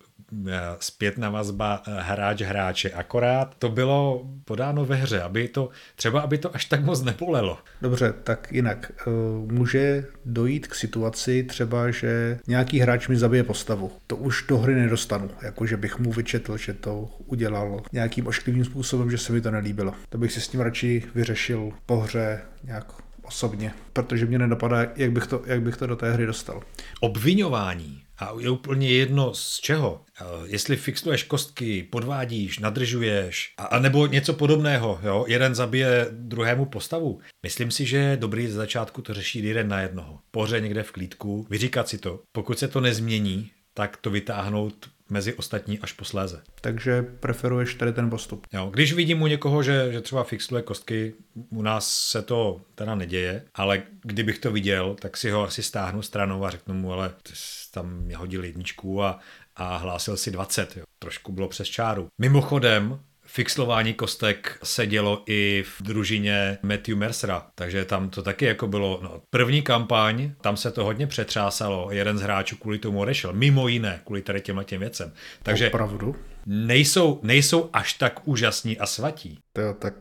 [0.80, 6.38] zpětná vazba eh, hráč hráče, akorát to bylo podáno ve hře, aby to, třeba aby
[6.38, 7.57] to až tak moc nepolelo.
[7.81, 8.91] Dobře, tak jinak.
[9.01, 9.11] Eh,
[9.53, 13.91] může dojít k situaci třeba, že nějaký hráč mi zabije postavu.
[14.07, 18.65] To už do hry nedostanu, jako že bych mu vyčetl, že to udělal nějakým ošklivým
[18.65, 19.93] způsobem, že se mi to nelíbilo.
[20.10, 22.85] To bych si s tím radši vyřešil po hře nějak
[23.23, 26.61] osobně, protože mě nedopadá, jak bych to, jak bych to do té hry dostal.
[27.01, 30.06] Obvinování a je úplně jedno z čeho.
[30.45, 35.26] Jestli fixuješ kostky, podvádíš, nadržuješ, a, nebo něco podobného, jo?
[35.27, 37.19] jeden zabije druhému postavu.
[37.44, 40.19] Myslím si, že je dobrý z začátku to řešit jeden na jednoho.
[40.31, 42.19] Poře někde v klídku, vyříkat si to.
[42.31, 46.42] Pokud se to nezmění, tak to vytáhnout mezi ostatní až posléze.
[46.62, 48.48] Takže preferuješ tady ten postup.
[48.54, 51.14] Jo, když vidím u někoho, že, že třeba fixuje kostky,
[51.50, 56.02] u nás se to teda neděje, ale kdybych to viděl, tak si ho asi stáhnu
[56.02, 57.34] stranou a řeknu mu, ale ty
[57.72, 59.20] tam mě hodil jedničku a,
[59.56, 60.78] a hlásil si 20.
[60.78, 60.84] Jo.
[61.00, 62.08] Trošku bylo přes čáru.
[62.22, 63.00] Mimochodem,
[63.34, 68.99] fixlování kostek se dělo i v družině Matthew Mercera, takže tam to taky jako bylo,
[69.03, 73.68] no, první kampaň, tam se to hodně přetřásalo, jeden z hráčů kvůli tomu odešel, mimo
[73.68, 75.14] jiné, kvůli tady těmhle těm věcem.
[75.43, 76.15] Takže Opravdu?
[76.45, 79.39] Nejsou, nejsou až tak úžasní a svatí.
[79.53, 79.93] To, tak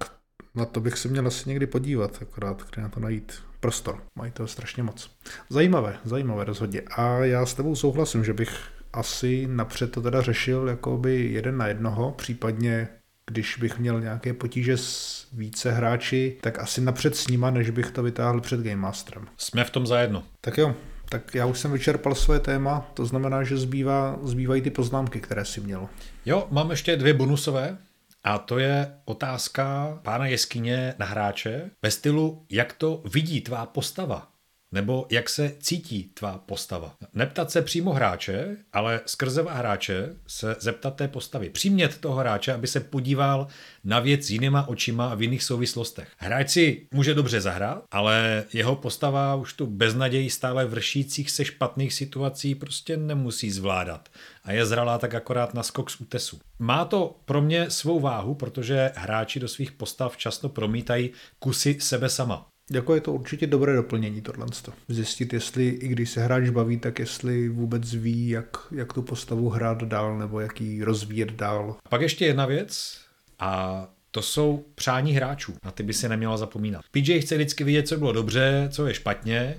[0.54, 4.02] na to bych se měl asi někdy podívat, akorát kde na to najít prostor.
[4.18, 5.10] Mají to strašně moc.
[5.50, 6.80] Zajímavé, zajímavé rozhodně.
[6.80, 8.60] A já s tebou souhlasím, že bych
[8.92, 12.88] asi napřed to teda řešil jako by jeden na jednoho, případně
[13.32, 17.90] když bych měl nějaké potíže s více hráči, tak asi napřed s nima, než bych
[17.90, 19.26] to vytáhl před Game Masterem.
[19.36, 20.22] Jsme v tom zajedno.
[20.40, 20.74] Tak jo,
[21.08, 25.44] tak já už jsem vyčerpal svoje téma, to znamená, že zbývá, zbývají ty poznámky, které
[25.44, 25.88] si měl.
[26.26, 27.78] Jo, mám ještě dvě bonusové.
[28.24, 34.31] A to je otázka pána jeskyně na hráče ve stylu, jak to vidí tvá postava.
[34.72, 36.94] Nebo jak se cítí tvá postava.
[37.14, 41.50] Neptat se přímo hráče, ale skrze hráče se zeptat té postavy.
[41.50, 43.46] Přimět toho hráče, aby se podíval
[43.84, 46.08] na věc jinýma očima a v jiných souvislostech.
[46.16, 51.94] Hráč si může dobře zahrát, ale jeho postava už tu beznaději stále vršících se špatných
[51.94, 54.08] situací prostě nemusí zvládat.
[54.44, 56.40] A je zralá tak akorát na skok z útesu.
[56.58, 62.08] Má to pro mě svou váhu, protože hráči do svých postav často promítají kusy sebe
[62.08, 62.51] sama.
[62.70, 64.46] Jako je to určitě dobré doplnění tohle.
[64.88, 69.48] Zjistit, jestli i když se hráč baví, tak jestli vůbec ví, jak, jak tu postavu
[69.48, 71.76] hrát dál nebo jak ji rozvíjet dál.
[71.88, 73.00] Pak ještě jedna věc
[73.38, 75.54] a to jsou přání hráčů.
[75.64, 76.82] Na ty by se neměla zapomínat.
[76.90, 79.56] PJ chce vždycky vidět, co bylo dobře, co je špatně,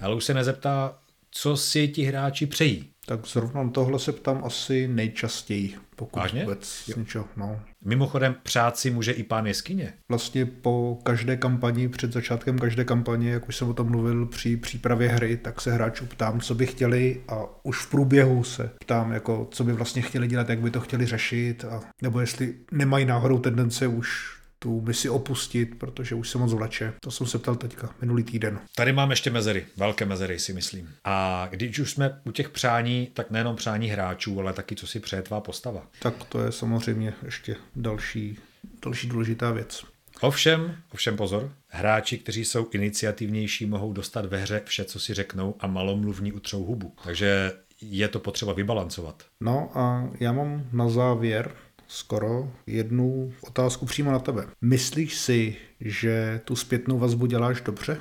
[0.00, 0.98] ale už se nezeptá,
[1.30, 2.90] co si ti hráči přejí.
[3.06, 6.40] Tak zrovna tohle se ptám asi nejčastěji, pokud Vážně?
[6.40, 6.94] vůbec Jo.
[6.98, 7.24] něčeho.
[7.36, 7.60] No.
[7.84, 9.92] Mimochodem, přát si může i pán jeskyně.
[10.08, 14.56] Vlastně po každé kampani, před začátkem každé kampaně, jak už jsem o tom mluvil při
[14.56, 19.12] přípravě hry, tak se hráčů ptám, co by chtěli a už v průběhu se ptám,
[19.12, 23.04] jako, co by vlastně chtěli dělat, jak by to chtěli řešit, a, nebo jestli nemají
[23.04, 24.35] náhodou tendence už
[24.66, 26.92] tu misi opustit, protože už se moc vleče.
[27.00, 28.58] To jsem se ptal teďka, minulý týden.
[28.74, 30.94] Tady mám ještě mezery, velké mezery si myslím.
[31.04, 35.00] A když už jsme u těch přání, tak nejenom přání hráčů, ale taky, co si
[35.00, 35.86] přeje tvá postava.
[36.02, 38.38] Tak to je samozřejmě ještě další,
[38.84, 39.84] další důležitá věc.
[40.20, 45.54] Ovšem, ovšem pozor, hráči, kteří jsou iniciativnější, mohou dostat ve hře vše, co si řeknou
[45.60, 46.94] a malomluvní utřou hubu.
[47.04, 49.22] Takže je to potřeba vybalancovat.
[49.40, 51.52] No a já mám na závěr
[51.88, 54.46] skoro jednu otázku přímo na tebe.
[54.60, 58.00] Myslíš si, že tu zpětnou vazbu děláš dobře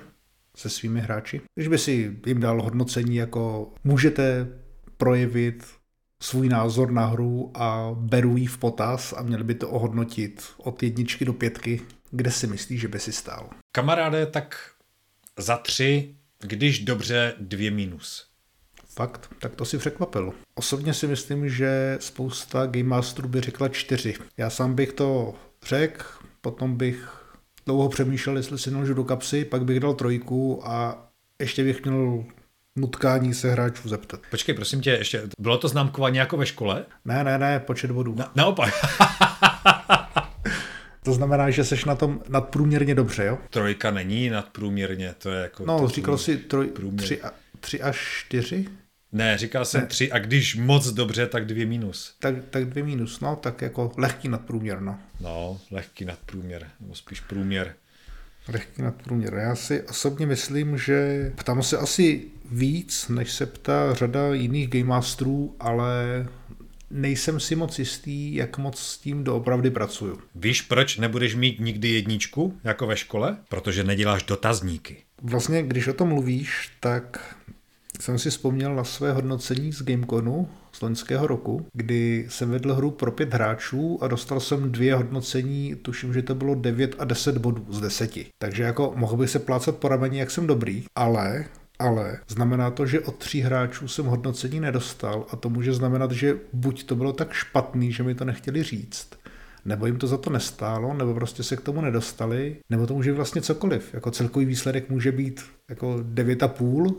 [0.56, 1.42] se svými hráči?
[1.56, 4.48] Když by si jim dal hodnocení jako můžete
[4.98, 5.66] projevit
[6.22, 10.84] svůj názor na hru a beru ji v potaz a měli by to ohodnotit od
[10.84, 11.82] jedničky do pětky,
[12.12, 13.50] kde si myslíš, že by si stál?
[13.72, 14.72] Kamaráde, tak
[15.40, 18.28] za tři, když dobře, dvě minus.
[18.96, 20.34] Fakt, tak to si překvapil.
[20.56, 24.14] Osobně si myslím, že spousta Game Masterů by řekla čtyři.
[24.38, 25.34] Já sám bych to
[25.66, 26.06] řekl,
[26.42, 27.10] potom bych
[27.66, 31.08] dlouho přemýšlel, jestli si nalžu do kapsy, pak bych dal trojku a
[31.40, 32.24] ještě bych měl
[32.76, 34.20] nutkání se hráčů zeptat.
[34.32, 36.86] Počkej, prosím tě, ještě, bylo to známkování jako ve škole?
[37.06, 38.16] Ne, ne, ne, počet bodů.
[38.16, 38.74] Na, naopak.
[41.06, 43.38] To znamená, že seš na tom nadprůměrně dobře, jo?
[43.50, 45.66] Trojka není nadprůměrně, to je jako...
[45.66, 47.04] No, říkal si troj, průměr.
[47.04, 48.66] tři, a, tři až čtyři?
[49.16, 49.88] Ne, říkal jsem Ne.
[49.88, 52.16] tři a když moc dobře, tak dvě minus.
[52.20, 55.00] Tak, tak dvě minus, no, tak jako lehký nadprůměr, no.
[55.20, 57.76] No, lehký nadprůměr, nebo spíš průměr.
[58.48, 59.34] Lehký nadprůměr.
[59.34, 62.22] Já si osobně myslím, že ptám se asi
[62.52, 66.26] víc, než se ptá řada jiných Game Masterů, ale
[66.92, 70.20] nejsem si moc jistý, jak moc s tím doopravdy pracuju.
[70.36, 73.38] Víš, proč nebudeš mít nikdy jedničku, jako ve škole?
[73.50, 74.98] Protože neděláš dotazníky.
[75.22, 77.36] Vlastně, když o tom mluvíš, tak
[78.00, 82.92] jsem si vzpomněl na své hodnocení z Gameconu z loňského roku, kdy jsem vedl hru
[82.92, 87.38] pro pět hráčů a dostal jsem dvě hodnocení, tuším, že to bylo 9 a 10
[87.38, 88.12] bodů z 10.
[88.38, 91.46] Takže jako mohl bych se plácat po rameni, jak jsem dobrý, ale
[91.80, 96.38] ale znamená to, že od tří hráčů jsem hodnocení nedostal a to může znamenat, že
[96.54, 99.10] buď to bylo tak špatný, že mi to nechtěli říct,
[99.66, 103.12] nebo jim to za to nestálo, nebo prostě se k tomu nedostali, nebo to může
[103.12, 103.94] být vlastně cokoliv.
[103.94, 106.96] Jako celkový výsledek může být jako 9,5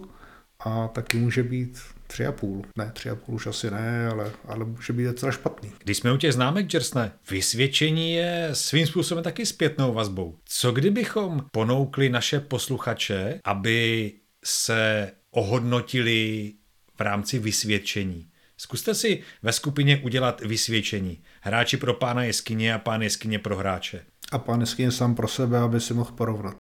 [0.60, 1.78] a taky může být
[2.08, 2.64] 3,5.
[2.78, 5.72] Ne, 3,5 už asi ne, ale, ale může být docela špatný.
[5.84, 10.38] Když jsme u těch známek, Jersne, vysvědčení je svým způsobem taky zpětnou vazbou.
[10.44, 14.12] Co kdybychom ponoukli naše posluchače, aby
[14.44, 16.52] se ohodnotili
[16.96, 18.28] v rámci vysvědčení?
[18.58, 21.22] Zkuste si ve skupině udělat vysvědčení.
[21.40, 24.02] Hráči pro pána jeskyně a pán jeskyně pro hráče.
[24.32, 26.56] A pán jeskyně sám pro sebe, aby si mohl porovnat.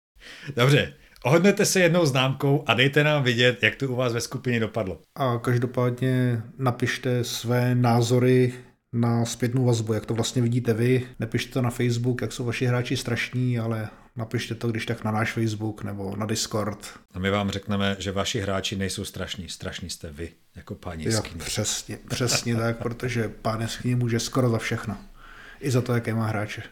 [0.56, 0.94] Dobře,
[1.24, 5.00] ohodnete se jednou známkou a dejte nám vidět, jak to u vás ve skupině dopadlo.
[5.14, 8.54] A každopádně napište své názory
[8.92, 11.06] na zpětnou vazbu, jak to vlastně vidíte vy.
[11.18, 15.10] Nepište to na Facebook, jak jsou vaši hráči strašní, ale napište to když tak na
[15.10, 16.78] náš Facebook nebo na Discord.
[17.14, 19.48] A my vám řekneme, že vaši hráči nejsou strašní.
[19.48, 21.44] Strašní jste vy, jako páni Jo, jeskyně.
[21.44, 24.96] přesně, přesně tak, protože pán jeskyně může skoro za všechno.
[25.60, 26.62] I za to, jaké má hráče.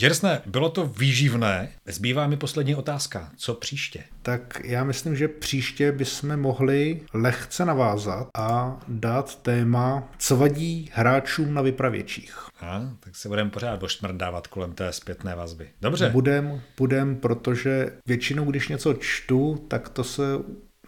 [0.00, 1.68] Děrsne, bylo to výživné.
[1.86, 3.30] Zbývá mi poslední otázka.
[3.36, 4.04] Co příště?
[4.22, 11.54] Tak já myslím, že příště bychom mohli lehce navázat a dát téma, co vadí hráčům
[11.54, 12.38] na vypravěčích.
[12.60, 15.68] A, tak se budeme pořád ošmrdávat kolem té zpětné vazby.
[15.80, 16.10] Dobře.
[16.10, 20.22] Budem, budem, protože většinou, když něco čtu, tak to se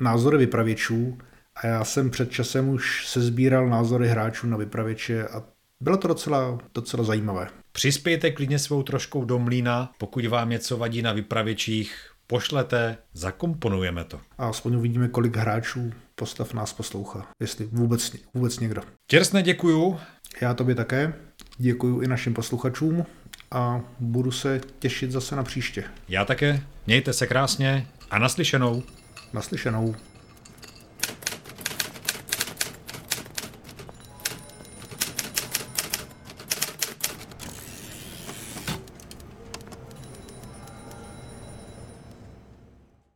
[0.01, 1.19] názory vypravěčů
[1.57, 5.43] a já jsem před časem už se sbíral názory hráčů na vypravěče a
[5.83, 7.49] bylo to docela, docela zajímavé.
[7.73, 14.21] Přispějte klidně svou troškou do mlína, pokud vám něco vadí na vypravěčích, pošlete, zakomponujeme to.
[14.39, 18.83] A aspoň uvidíme, kolik hráčů postav nás poslouchá, jestli vůbec, vůbec někdo.
[19.07, 19.99] Těrsne děkuju.
[20.41, 21.15] Já tobě také,
[21.59, 23.07] děkuju i našim posluchačům
[23.51, 25.85] a budu se těšit zase na příště.
[26.09, 26.63] Já také.
[26.87, 28.83] Mějte se krásně a naslyšenou.
[29.33, 29.95] Naslyšenou.